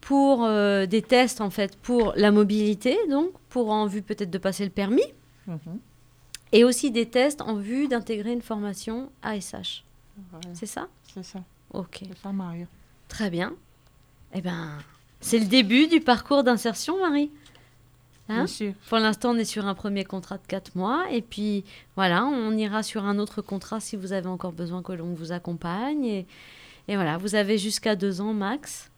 pour 0.00 0.44
euh, 0.44 0.86
des 0.86 1.02
tests 1.02 1.40
en 1.40 1.50
fait 1.50 1.76
pour 1.78 2.12
la 2.16 2.30
mobilité, 2.30 2.96
donc 3.10 3.30
pour 3.48 3.70
en 3.70 3.86
vue 3.86 4.02
peut-être 4.02 4.30
de 4.30 4.38
passer 4.38 4.64
le 4.64 4.70
permis, 4.70 5.02
Mhm. 5.46 5.78
et 6.52 6.64
aussi 6.64 6.90
des 6.90 7.06
tests 7.08 7.40
en 7.42 7.54
vue 7.54 7.88
d'intégrer 7.88 8.32
une 8.32 8.42
formation 8.42 9.10
ASH. 9.22 9.84
Voilà, 10.30 10.48
C'est 10.54 10.66
ça? 10.66 10.88
C'est 11.12 11.24
ça, 11.24 11.40
Ok, 11.72 12.00
c'est 12.02 12.18
ça, 12.22 12.30
très 13.08 13.30
bien. 13.30 13.52
Eh 14.34 14.40
ben, 14.40 14.68
c'est 15.20 15.38
le 15.38 15.46
début 15.46 15.86
du 15.88 16.00
parcours 16.00 16.44
d'insertion, 16.44 16.98
Marie. 17.00 17.30
Hein? 18.28 18.34
Bien 18.36 18.46
sûr. 18.46 18.72
Pour 18.88 18.98
l'instant, 18.98 19.30
on 19.32 19.36
est 19.36 19.44
sur 19.44 19.66
un 19.66 19.74
premier 19.74 20.04
contrat 20.04 20.36
de 20.38 20.46
4 20.46 20.76
mois. 20.76 21.04
Et 21.10 21.20
puis, 21.20 21.64
voilà, 21.96 22.24
on 22.26 22.52
ira 22.56 22.82
sur 22.84 23.04
un 23.04 23.18
autre 23.18 23.42
contrat 23.42 23.80
si 23.80 23.96
vous 23.96 24.12
avez 24.12 24.28
encore 24.28 24.52
besoin 24.52 24.82
que 24.82 24.92
l'on 24.92 25.14
vous 25.14 25.32
accompagne. 25.32 26.04
Et, 26.04 26.26
et 26.86 26.94
voilà, 26.94 27.18
vous 27.18 27.34
avez 27.34 27.58
jusqu'à 27.58 27.96
deux 27.96 28.20
ans 28.20 28.32
max. 28.32 28.89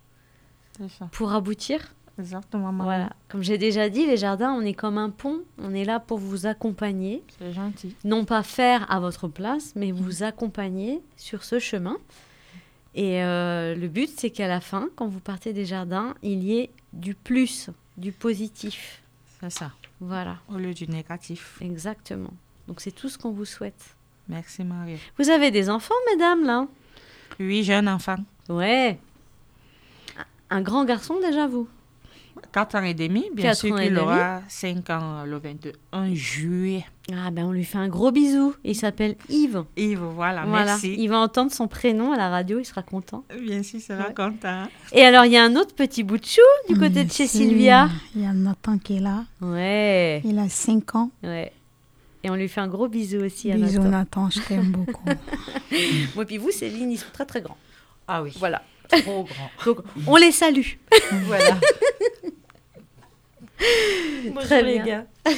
Pour 1.13 1.33
aboutir. 1.33 1.95
Exactement, 2.19 2.73
Mario. 2.73 2.85
Voilà. 2.85 3.13
Comme 3.29 3.43
j'ai 3.43 3.57
déjà 3.59 3.89
dit, 3.89 4.07
les 4.07 4.17
jardins, 4.19 4.53
on 4.53 4.61
est 4.63 4.75
comme 4.75 4.99
un 4.99 5.09
pont. 5.11 5.41
On 5.59 5.73
est 5.75 5.85
là 5.85 5.99
pour 5.99 6.19
vous 6.19 6.47
accompagner. 6.47 7.23
C'est 7.39 7.53
gentil. 7.53 7.97
Non 8.05 8.25
pas 8.25 8.43
faire 8.43 8.91
à 8.93 9.01
votre 9.01 9.29
place, 9.29 9.73
mais 9.77 9.93
vous 9.93 10.23
accompagner 10.23 11.01
sur 11.17 11.43
ce 11.43 11.59
chemin. 11.59 11.97
Et 12.95 13.23
euh, 13.23 13.75
le 13.75 13.89
but, 13.89 14.11
c'est 14.15 14.29
qu'à 14.31 14.47
la 14.49 14.61
fin, 14.61 14.91
quand 14.97 15.07
vous 15.09 15.21
partez 15.21 15.55
des 15.55 15.65
jardins, 15.65 16.15
il 16.23 16.45
y 16.45 16.59
ait 16.59 16.71
du 16.93 17.15
plus, 17.15 17.71
du 17.97 18.13
positif. 18.13 19.03
C'est 19.41 19.51
ça. 19.51 19.73
Voilà, 20.01 20.37
Au 20.53 20.57
lieu 20.59 20.75
du 20.75 20.87
négatif. 20.89 21.57
exactement. 21.63 22.33
Donc 22.69 22.81
c'est 22.81 22.91
tout 22.93 23.09
ce 23.09 23.17
qu'on 23.17 23.31
vous 23.31 23.45
souhaite. 23.47 23.97
Merci, 24.29 24.63
Mario. 24.65 24.99
Vous 25.19 25.31
avez 25.31 25.51
des 25.51 25.71
enfants, 25.71 25.95
mesdames, 26.11 26.45
là? 26.45 26.67
Oui, 27.41 27.63
j'ai 27.65 27.75
un 27.75 27.87
enfant. 27.87 28.17
Ouais. 28.49 28.99
Un 30.53 30.61
grand 30.61 30.85
garçon 30.85 31.15
déjà, 31.21 31.47
vous? 31.47 31.67
4 32.53 32.75
ans 32.77 32.83
et 32.83 32.95
demi, 32.95 33.25
bien 33.35 33.51
Quatre 33.51 33.59
sûr 33.59 33.79
et 33.79 33.85
qu'il 33.88 33.99
aura 33.99 34.41
5 34.49 34.88
ans 34.91 35.25
le 35.25 35.38
21 35.38 36.15
juillet. 36.15 36.85
Ah 37.12 37.31
ben 37.31 37.45
on 37.45 37.53
lui 37.53 37.65
fait 37.65 37.79
un 37.79 37.88
gros 37.88 38.11
bisou. 38.11 38.55
Il 38.65 38.75
s'appelle 38.75 39.17
Yves. 39.29 39.65
Yves, 39.77 39.99
voilà, 39.99 40.45
voilà. 40.47 40.65
merci. 40.65 40.95
Il 40.99 41.09
va 41.09 41.19
entendre 41.21 41.53
son 41.53 41.69
prénom 41.69 42.12
à 42.12 42.17
la 42.17 42.31
radio, 42.31 42.59
il 42.59 42.65
sera 42.65 42.83
content. 42.83 43.25
Bien 43.38 43.62
sûr, 43.62 43.81
c'est 43.83 43.95
Ouais. 43.97 44.15
content. 44.15 44.65
Et 44.93 45.03
alors, 45.03 45.25
il 45.27 45.33
y 45.33 45.37
a 45.37 45.45
un 45.45 45.57
autre 45.57 45.75
petit 45.75 46.03
bout 46.03 46.17
de 46.19 46.25
chou 46.25 46.41
du 46.69 46.79
côté 46.79 47.05
de 47.05 47.12
chez. 47.12 47.27
Sylvia. 47.27 47.88
Il 48.17 48.23
y 48.23 48.27
a 48.27 48.33
Nathan 48.33 48.79
qui 48.79 48.97
est 48.97 49.01
là. 49.01 49.25
Ouais. 49.43 50.23
Il 50.25 50.38
a 50.38 50.49
5 50.49 50.95
ans. 50.97 51.11
Ouais. 51.23 51.53
Et 52.25 52.31
on 52.31 52.35
lui 52.35 52.49
fait 52.49 52.61
un 52.61 52.69
gros 52.69 52.88
bisou 52.88 53.19
aussi 53.19 53.51
à 53.53 53.57
Bisous 53.57 53.79
Nathan. 53.83 53.91
Nathan, 53.91 54.31
je 54.31 54.41
t'aime 54.41 54.71
beaucoup. 54.71 55.05
Moi, 56.15 56.25
puis 56.25 56.38
vous, 56.38 56.51
Céline, 56.51 56.91
ils 56.93 56.99
sont 56.99 57.07
très 57.12 57.27
très 57.27 57.41
grands. 57.43 57.57
Ah 58.09 58.23
oui, 58.23 58.33
Voilà. 58.38 58.62
Trop 59.01 59.25
grand. 59.29 59.51
Donc, 59.67 59.79
on 60.07 60.17
les 60.17 60.33
salue. 60.33 60.67
voilà. 61.27 61.59
Très 64.41 64.63
les 64.63 64.81
bien. 64.81 65.07
gars. 65.25 65.33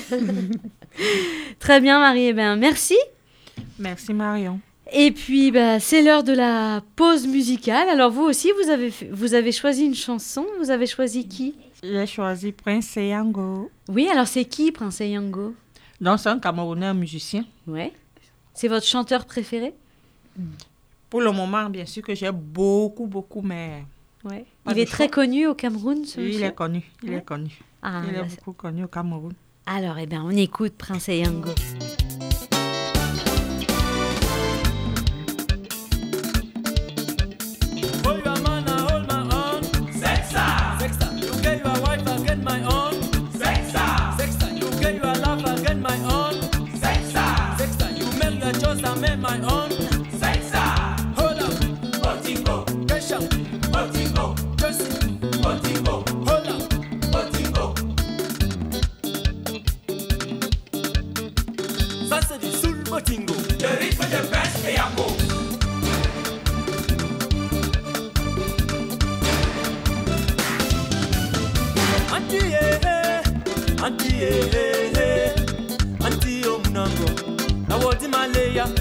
Très 1.58 1.80
bien, 1.80 1.98
Marie. 2.00 2.26
Eh 2.28 2.32
ben, 2.32 2.56
merci. 2.56 2.96
Merci, 3.78 4.12
Marion. 4.14 4.60
Et 4.92 5.10
puis, 5.10 5.50
bah, 5.50 5.80
c'est 5.80 6.02
l'heure 6.02 6.22
de 6.24 6.32
la 6.32 6.82
pause 6.96 7.26
musicale. 7.26 7.88
Alors, 7.88 8.10
vous 8.10 8.22
aussi, 8.22 8.50
vous 8.62 8.70
avez, 8.70 8.90
fait- 8.90 9.08
vous 9.10 9.34
avez 9.34 9.52
choisi 9.52 9.84
une 9.84 9.94
chanson. 9.94 10.46
Vous 10.60 10.70
avez 10.70 10.86
choisi 10.86 11.26
qui? 11.26 11.54
J'ai 11.82 12.06
choisi 12.06 12.52
Prince 12.52 12.94
Yango. 12.96 13.70
Oui, 13.88 14.08
alors 14.10 14.26
c'est 14.26 14.44
qui, 14.44 14.72
Prince 14.72 15.00
Yango? 15.00 15.54
Donc, 16.00 16.18
c'est 16.20 16.28
un 16.28 16.38
Camerounais 16.38 16.94
musicien. 16.94 17.44
Ouais. 17.66 17.92
C'est 18.54 18.68
votre 18.68 18.86
chanteur 18.86 19.24
préféré? 19.26 19.74
Pour 21.10 21.20
le 21.20 21.30
moment, 21.30 21.68
bien 21.70 21.86
sûr 21.86 22.02
que 22.02 22.14
j'ai 22.14 22.30
beaucoup, 22.32 23.06
beaucoup, 23.06 23.42
mais 23.42 23.84
Ouais. 24.24 24.46
Il 24.70 24.78
est 24.78 24.86
très 24.90 25.10
connu 25.10 25.46
au 25.46 25.54
Cameroun, 25.54 26.04
ce 26.06 26.18
il 26.18 26.42
est 26.42 26.54
connu. 26.54 26.82
Il 27.02 27.10
Ouais. 27.10 27.16
est 27.16 27.24
connu. 27.24 27.50
Ah, 27.82 28.00
il 28.08 28.14
est 28.16 28.22
beaucoup 28.36 28.52
connu 28.54 28.84
au 28.84 28.88
Cameroun. 28.88 29.34
Alors, 29.66 29.98
eh 29.98 30.06
ben, 30.06 30.22
on 30.24 30.30
écoute 30.30 30.72
Prince 30.78 31.08
Yango. 31.08 31.50
Oh, 38.06 38.12
you 38.14 38.22
a 38.24 38.40
man, 38.40 38.68
I 38.68 38.80
hold 38.80 39.08
my 49.20 49.40
own. 49.40 49.63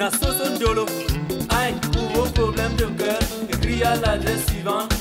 Nasso 0.00 0.32
Sodiolo. 0.32 0.86
Aïe, 1.50 1.74
pour 1.92 2.24
vos 2.24 2.30
problèmes 2.30 2.74
de 2.74 2.86
cœur, 2.86 3.18
écris 3.52 3.82
à 3.82 3.96
l'adresse 3.96 4.46
suivante. 4.46 4.99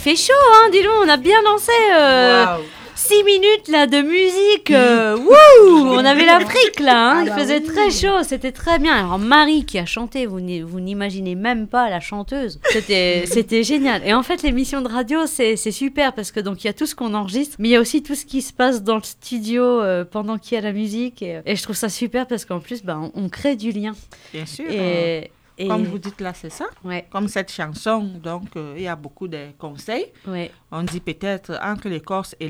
Il 0.00 0.02
fait 0.02 0.16
chaud, 0.16 0.32
hein, 0.32 0.70
dis 0.72 0.82
donc, 0.82 0.94
on 1.04 1.08
a 1.10 1.18
bien 1.18 1.42
lancé. 1.42 1.72
Euh, 1.94 2.56
wow. 2.56 3.24
minutes 3.26 3.68
là 3.68 3.86
de 3.86 4.00
musique, 4.00 4.70
euh, 4.70 5.14
mm. 5.14 5.26
wouh, 5.26 5.92
on 5.92 6.02
avait 6.06 6.24
l'Afrique 6.24 6.80
là, 6.80 7.10
hein, 7.10 7.16
ah 7.18 7.22
il 7.24 7.28
bah 7.28 7.36
faisait 7.36 7.60
très 7.60 7.90
chaud, 7.90 8.22
c'était 8.22 8.52
très 8.52 8.78
bien. 8.78 8.94
Alors 8.94 9.18
Marie 9.18 9.66
qui 9.66 9.78
a 9.78 9.84
chanté, 9.84 10.24
vous 10.24 10.40
n'imaginez 10.40 11.34
même 11.34 11.66
pas 11.66 11.90
la 11.90 12.00
chanteuse, 12.00 12.60
c'était 12.70 13.24
c'était 13.30 13.62
génial. 13.62 14.00
Et 14.06 14.14
en 14.14 14.22
fait 14.22 14.42
l'émission 14.42 14.80
de 14.80 14.88
radio 14.88 15.26
c'est 15.26 15.56
super 15.56 16.14
parce 16.14 16.32
que 16.32 16.40
donc 16.40 16.64
il 16.64 16.68
y 16.68 16.70
a 16.70 16.72
tout 16.72 16.86
ce 16.86 16.94
qu'on 16.94 17.12
enregistre, 17.12 17.56
mais 17.58 17.68
il 17.68 17.72
y 17.72 17.76
a 17.76 17.80
aussi 17.80 18.02
tout 18.02 18.14
ce 18.14 18.24
qui 18.24 18.40
se 18.40 18.54
passe 18.54 18.82
dans 18.82 18.96
le 18.96 19.02
studio 19.02 19.62
euh, 19.62 20.06
pendant 20.06 20.38
qu'il 20.38 20.54
y 20.54 20.58
a 20.58 20.62
la 20.62 20.72
musique 20.72 21.20
et, 21.20 21.42
et, 21.44 21.56
je 21.56 21.62
trouve 21.62 21.76
ça 21.76 21.90
super 21.90 22.26
parce 22.26 22.46
qu'en 22.46 22.60
plus 22.60 22.82
ben, 22.82 23.10
on, 23.14 23.28
crée 23.28 23.54
du 23.54 23.70
lien. 23.70 23.92
Bien 24.32 24.46
sûr 24.46 24.64
et- 25.64 25.68
Comme 25.68 25.84
vous 25.84 25.98
dites 25.98 26.20
là, 26.20 26.32
c'est 26.34 26.50
ça? 26.50 26.66
Ouais. 26.84 27.06
Comme 27.10 27.28
cette 27.28 27.52
chanson, 27.52 28.00
donc 28.22 28.56
euh, 28.56 28.74
il 28.76 28.82
y 28.82 28.88
a 28.88 28.96
beaucoup 28.96 29.28
de 29.28 29.48
conseils. 29.58 30.06
Ouais. 30.26 30.50
On 30.70 30.82
dit 30.82 31.00
peut-être 31.00 31.58
entre 31.62 31.88
l'écorce 31.88 32.34
et 32.40 32.48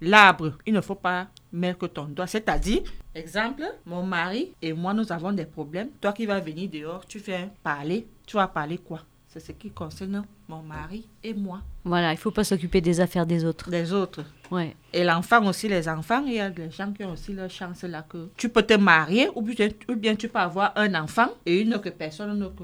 l'arbre, 0.00 0.52
il 0.66 0.74
ne 0.74 0.80
faut 0.80 0.94
pas 0.96 1.28
mettre 1.52 1.78
que 1.78 1.86
ton 1.86 2.04
doigt. 2.04 2.26
C'est-à-dire, 2.26 2.82
exemple, 3.14 3.62
mon 3.86 4.02
mari 4.02 4.52
et 4.60 4.72
moi, 4.72 4.92
nous 4.94 5.10
avons 5.12 5.32
des 5.32 5.44
problèmes. 5.46 5.90
Toi 6.00 6.12
qui 6.12 6.26
vas 6.26 6.40
venir 6.40 6.68
dehors, 6.70 7.06
tu 7.06 7.18
fais 7.20 7.48
parler. 7.62 8.06
Tu 8.26 8.36
vas 8.36 8.48
parler 8.48 8.78
quoi? 8.78 9.00
C'est 9.32 9.40
ce 9.40 9.52
qui 9.52 9.70
concerne 9.70 10.24
mon 10.46 10.60
mari 10.62 11.08
et 11.24 11.32
moi. 11.32 11.62
Voilà, 11.84 12.12
il 12.12 12.18
faut 12.18 12.30
pas 12.30 12.44
s'occuper 12.44 12.82
des 12.82 13.00
affaires 13.00 13.24
des 13.24 13.46
autres. 13.46 13.70
Des 13.70 13.90
autres. 13.90 14.26
Ouais. 14.50 14.76
Et 14.92 15.04
l'enfant 15.04 15.42
aussi, 15.46 15.68
les 15.68 15.88
enfants, 15.88 16.22
il 16.26 16.34
y 16.34 16.38
a 16.40 16.50
des 16.50 16.70
gens 16.70 16.92
qui 16.92 17.02
ont 17.02 17.12
aussi 17.12 17.32
leur 17.32 17.48
chance 17.48 17.82
là 17.84 18.02
que 18.02 18.28
tu 18.36 18.50
peux 18.50 18.62
te 18.62 18.74
marier 18.74 19.30
ou 19.34 19.40
bien, 19.40 19.68
ou 19.88 19.94
bien 19.96 20.14
tu 20.16 20.28
peux 20.28 20.38
avoir 20.38 20.72
un 20.76 20.94
enfant 21.02 21.28
et 21.46 21.62
une 21.62 21.72
autre 21.74 21.88
personne, 21.90 22.28
un 22.28 22.42
autre 22.42 22.62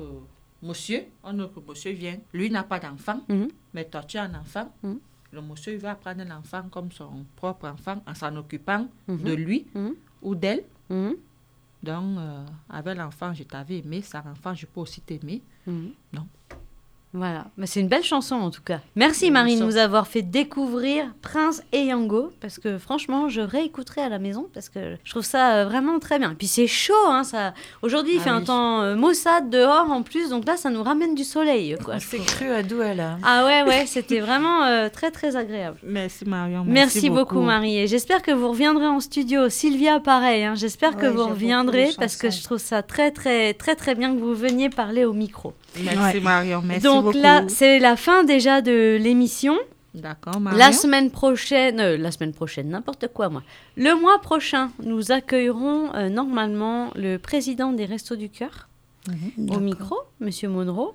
monsieur, 0.62 1.04
un 1.24 1.38
autre 1.38 1.62
monsieur 1.66 1.92
vient. 1.92 2.18
Lui 2.34 2.50
n'a 2.50 2.64
pas 2.64 2.78
d'enfant, 2.78 3.20
Mhm. 3.30 3.48
mais 3.72 3.86
toi 3.86 4.02
tu 4.02 4.18
as 4.18 4.24
un 4.24 4.34
enfant. 4.34 4.70
Mhm. 4.82 4.98
Le 5.32 5.40
monsieur 5.40 5.72
il 5.72 5.78
va 5.78 5.94
prendre 5.94 6.22
l'enfant 6.28 6.64
comme 6.70 6.92
son 6.92 7.24
propre 7.34 7.66
enfant 7.68 8.02
en 8.06 8.14
s'en 8.14 8.36
occupant 8.36 8.86
Mhm. 9.08 9.22
de 9.22 9.32
lui 9.32 9.66
ou 10.20 10.34
d'elle. 10.34 10.64
Donc, 11.82 12.18
euh, 12.18 12.44
avec 12.68 12.96
l'enfant, 12.96 13.32
je 13.32 13.44
t'avais 13.44 13.78
aimé, 13.78 14.02
sans 14.02 14.18
enfant, 14.26 14.54
je 14.54 14.66
peux 14.66 14.80
aussi 14.80 15.00
t'aimer. 15.00 15.42
Non. 16.12 16.26
Voilà, 17.14 17.46
mais 17.56 17.66
c'est 17.66 17.80
une 17.80 17.88
belle 17.88 18.04
chanson 18.04 18.34
en 18.34 18.50
tout 18.50 18.60
cas. 18.60 18.80
Merci 18.94 19.30
Marie 19.30 19.58
de 19.58 19.64
nous 19.64 19.78
avoir 19.78 20.06
fait 20.06 20.20
découvrir 20.20 21.06
Prince 21.22 21.62
et 21.72 21.84
Yango 21.84 22.32
parce 22.40 22.58
que 22.58 22.76
franchement 22.76 23.30
je 23.30 23.40
réécouterai 23.40 24.02
à 24.02 24.10
la 24.10 24.18
maison 24.18 24.46
parce 24.52 24.68
que 24.68 24.96
je 25.02 25.10
trouve 25.10 25.24
ça 25.24 25.54
euh, 25.54 25.64
vraiment 25.64 25.98
très 26.00 26.18
bien. 26.18 26.32
Et 26.32 26.34
puis 26.34 26.46
c'est 26.46 26.66
chaud, 26.66 26.92
hein, 27.06 27.24
ça. 27.24 27.54
Aujourd'hui 27.80 28.14
il 28.14 28.20
Ah 28.20 28.24
fait 28.24 28.30
un 28.30 28.42
temps 28.42 28.82
euh, 28.82 28.94
maussade 28.94 29.48
dehors 29.48 29.90
en 29.90 30.02
plus, 30.02 30.28
donc 30.28 30.46
là 30.46 30.58
ça 30.58 30.68
nous 30.68 30.82
ramène 30.82 31.14
du 31.14 31.24
soleil. 31.24 31.76
Quoi, 31.82 31.98
C'est 31.98 32.18
cru 32.18 32.50
à 32.50 32.62
Douala. 32.62 33.16
Ah 33.22 33.46
ouais 33.46 33.62
ouais, 33.62 33.86
c'était 33.86 34.20
vraiment 34.20 34.64
euh, 34.64 34.90
très 34.90 35.10
très 35.10 35.34
agréable. 35.34 35.78
Merci 35.82 36.26
Marion. 36.26 36.64
Merci, 36.66 37.08
beaucoup. 37.08 37.40
Marie 37.40 37.78
et 37.78 37.86
j'espère 37.86 38.20
que 38.20 38.32
vous 38.32 38.50
reviendrez 38.50 38.86
en 38.86 39.00
studio. 39.00 39.48
Sylvia 39.48 39.98
pareil, 39.98 40.44
hein, 40.44 40.54
j'espère 40.56 40.96
que 40.96 41.06
vous 41.06 41.16
beaucoup 41.16 41.30
reviendrez 41.30 41.88
parce 41.96 42.16
que 42.16 42.28
je 42.30 42.42
trouve 42.42 42.58
ça 42.58 42.82
très 42.82 43.12
très 43.12 43.54
très 43.54 43.76
très 43.76 43.94
bien 43.94 44.14
que 44.14 44.20
vous 44.20 44.34
veniez 44.34 44.68
parler 44.68 45.06
au 45.06 45.14
micro. 45.14 45.54
Merci 45.82 45.98
Ouais. 45.98 46.20
Marion, 46.20 46.62
merci 46.64 46.84
donc 46.84 46.97
beaucoup. 47.02 47.18
là 47.18 47.44
c'est 47.48 47.78
la 47.78 47.96
fin 47.96 48.24
déjà 48.24 48.60
de 48.60 48.96
l'émission. 49.00 49.56
D'accord. 49.94 50.34
La 50.56 50.72
semaine 50.72 51.10
prochaine, 51.10 51.80
euh, 51.80 51.96
la 51.96 52.12
semaine 52.12 52.32
prochaine, 52.32 52.68
n'importe 52.68 53.08
quoi 53.08 53.30
moi. 53.30 53.42
Le 53.76 53.98
mois 54.00 54.20
prochain, 54.20 54.70
nous 54.84 55.10
accueillerons 55.10 55.94
euh, 55.94 56.08
normalement 56.08 56.90
le 56.94 57.16
président 57.16 57.72
des 57.72 57.84
Restos 57.84 58.16
du 58.16 58.28
Cœur 58.28 58.68
au 59.48 59.58
micro, 59.58 59.96
Monsieur 60.20 60.48
Monroe. 60.48 60.94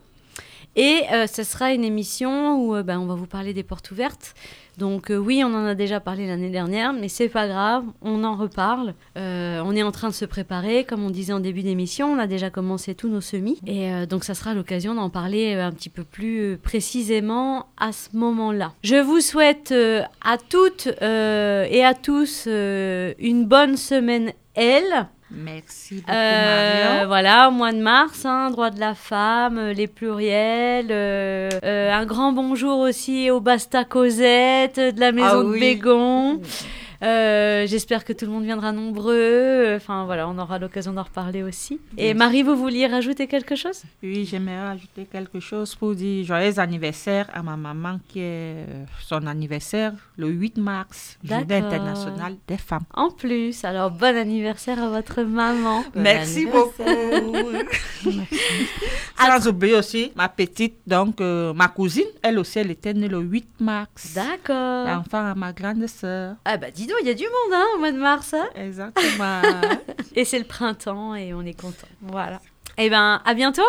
Et 0.75 1.01
euh, 1.11 1.27
ce 1.27 1.43
sera 1.43 1.71
une 1.71 1.83
émission 1.83 2.57
où 2.57 2.75
euh, 2.75 2.83
ben, 2.83 2.99
on 2.99 3.05
va 3.05 3.13
vous 3.13 3.27
parler 3.27 3.53
des 3.53 3.63
portes 3.63 3.91
ouvertes. 3.91 4.33
Donc 4.79 5.11
euh, 5.11 5.17
oui, 5.17 5.43
on 5.45 5.53
en 5.53 5.65
a 5.65 5.75
déjà 5.75 5.99
parlé 5.99 6.25
l'année 6.25 6.49
dernière, 6.49 6.93
mais 6.93 7.07
c'est 7.07 7.29
pas 7.29 7.47
grave, 7.47 7.83
on 8.01 8.23
en 8.23 8.35
reparle. 8.35 8.95
On 9.15 9.75
est 9.75 9.83
en 9.83 9.91
train 9.91 10.09
de 10.09 10.13
se 10.13 10.25
préparer, 10.25 10.83
comme 10.83 11.03
on 11.03 11.11
disait 11.11 11.33
en 11.33 11.39
début 11.39 11.61
d'émission, 11.61 12.11
on 12.11 12.17
a 12.17 12.25
déjà 12.25 12.49
commencé 12.49 12.95
tous 12.95 13.07
nos 13.07 13.21
semis. 13.21 13.59
Et 13.67 14.07
donc 14.07 14.23
ça 14.23 14.33
sera 14.33 14.53
l'occasion 14.53 14.95
d'en 14.95 15.09
parler 15.09 15.53
un 15.53 15.71
petit 15.71 15.89
peu 15.89 16.03
plus 16.03 16.57
précisément 16.57 17.67
à 17.77 17.91
ce 17.91 18.09
moment-là. 18.13 18.73
Je 18.83 18.95
vous 18.95 19.21
souhaite 19.21 19.71
à 19.71 20.37
toutes 20.49 20.87
et 21.01 21.85
à 21.85 21.93
tous 21.93 22.47
une 22.47 23.45
bonne 23.45 23.77
semaine, 23.77 24.33
elle. 24.55 25.07
Merci 25.35 25.95
beaucoup 25.95 26.11
Euh, 26.11 26.89
Marion. 26.93 27.07
voilà, 27.07 27.47
au 27.47 27.51
mois 27.51 27.71
de 27.71 27.79
mars, 27.79 28.23
hein, 28.25 28.51
droit 28.51 28.69
de 28.69 28.79
la 28.79 28.93
femme, 28.93 29.57
euh, 29.57 29.73
les 29.73 29.87
pluriels. 29.87 30.87
euh, 30.91 31.49
euh, 31.63 31.91
un 31.91 32.05
grand 32.05 32.31
bonjour 32.33 32.77
aussi 32.79 33.31
au 33.31 33.39
Basta 33.39 33.83
Cosette 33.83 34.77
euh, 34.77 34.91
de 34.91 34.99
la 34.99 35.11
maison 35.11 35.27
Ah 35.39 35.43
de 35.43 35.49
oui. 35.49 35.59
Bégon. 35.59 36.39
Euh, 37.03 37.67
J'espère 37.67 38.03
que 38.05 38.13
tout 38.13 38.25
le 38.25 38.31
monde 38.31 38.43
viendra 38.45 38.71
nombreux. 38.71 39.73
Enfin 39.75 40.05
voilà, 40.05 40.27
on 40.27 40.37
aura 40.37 40.59
l'occasion 40.59 40.93
d'en 40.93 41.03
reparler 41.03 41.43
aussi. 41.43 41.79
Et 41.97 42.13
Marie, 42.13 42.43
vous 42.43 42.55
vouliez 42.55 42.87
rajouter 42.87 43.27
quelque 43.27 43.55
chose? 43.55 43.83
Oui, 44.01 44.25
j'aimerais 44.25 44.71
ajouter 44.73 45.05
quelque 45.11 45.39
chose 45.39 45.75
pour 45.75 45.95
dire 45.95 46.25
joyeux 46.25 46.59
anniversaire 46.59 47.29
à 47.33 47.41
ma 47.43 47.55
maman 47.57 47.99
qui 48.07 48.19
est 48.19 48.23
euh, 48.69 48.85
son 49.05 49.25
anniversaire 49.27 49.93
le 50.17 50.27
8 50.29 50.57
mars, 50.57 51.17
Journée 51.23 51.45
D'accord. 51.45 51.67
internationale 51.73 52.35
des 52.47 52.57
femmes. 52.57 52.83
En 52.93 53.09
plus, 53.11 53.63
alors 53.65 53.91
bon 53.91 54.15
anniversaire 54.15 54.81
à 54.81 54.89
votre 54.89 55.21
maman. 55.23 55.83
Merci 55.95 56.45
beaucoup. 56.45 56.83
Sans 59.17 59.47
oublier 59.47 59.75
aussi 59.75 60.11
ma 60.15 60.29
petite, 60.29 60.75
donc 60.85 61.19
euh, 61.21 61.53
ma 61.53 61.67
cousine, 61.69 62.05
elle 62.21 62.39
aussi, 62.39 62.59
elle 62.59 62.71
était 62.71 62.93
née 62.93 63.07
le 63.07 63.19
8 63.19 63.61
mars. 63.61 64.13
D'accord. 64.13 64.85
L'enfant 64.87 65.25
à 65.31 65.33
ma 65.35 65.51
grande 65.53 65.87
sœur. 65.87 66.35
Ah 66.45 66.57
bah 66.57 66.67
dis 66.71 66.85
donc, 66.87 66.92
il 67.01 67.07
y 67.07 67.09
a 67.09 67.13
du 67.13 67.23
monde 67.23 67.53
hein, 67.53 67.65
au 67.75 67.79
mois 67.79 67.91
de 67.91 67.97
mars. 67.97 68.33
hein 68.33 68.47
Exactement. 68.55 69.41
et 70.15 70.25
c'est 70.25 70.39
le 70.39 70.45
printemps 70.45 71.15
et 71.15 71.33
on 71.33 71.41
est 71.41 71.59
content. 71.59 71.87
Voilà. 72.01 72.41
Eh 72.77 72.89
ben, 72.89 73.21
à 73.23 73.33
bientôt. 73.33 73.61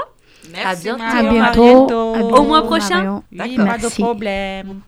Merci, 0.51 0.89
à 0.89 0.95
bientôt. 0.95 1.03
À 1.03 1.53
bientôt. 1.53 2.15
À 2.15 2.19
Au 2.41 2.43
mois 2.45 2.63
prochain. 2.63 3.23
Oui, 3.33 3.57
pas 3.57 3.79
de 3.79 3.89
problème. 3.89 4.81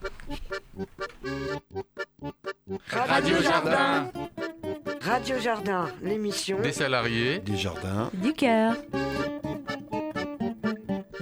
Radio 2.89 3.41
Jardin. 3.41 4.11
Radio 5.01 5.39
Jardin, 5.39 5.85
l'émission 6.03 6.59
Des 6.59 6.73
salariés. 6.73 7.39
Des 7.39 7.55
jardins. 7.55 8.09
Du 8.13 8.33
cœur. 8.33 8.75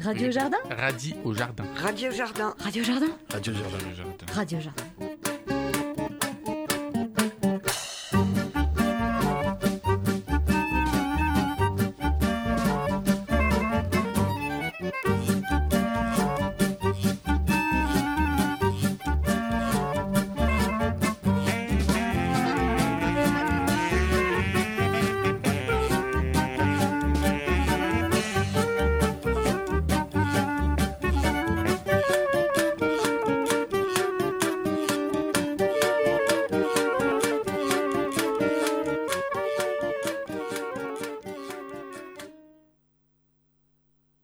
Radio 0.01 0.29
Jardin 0.29 0.57
Radis 0.69 1.15
au 1.23 1.33
jardin. 1.33 1.63
Radio 1.77 2.11
Jardin. 2.11 2.53
Radio 2.59 2.83
Jardin 2.83 3.07
Radio 3.33 3.53
jardin. 3.53 4.33
Radio 4.33 4.59
Jardin. 4.59 5.34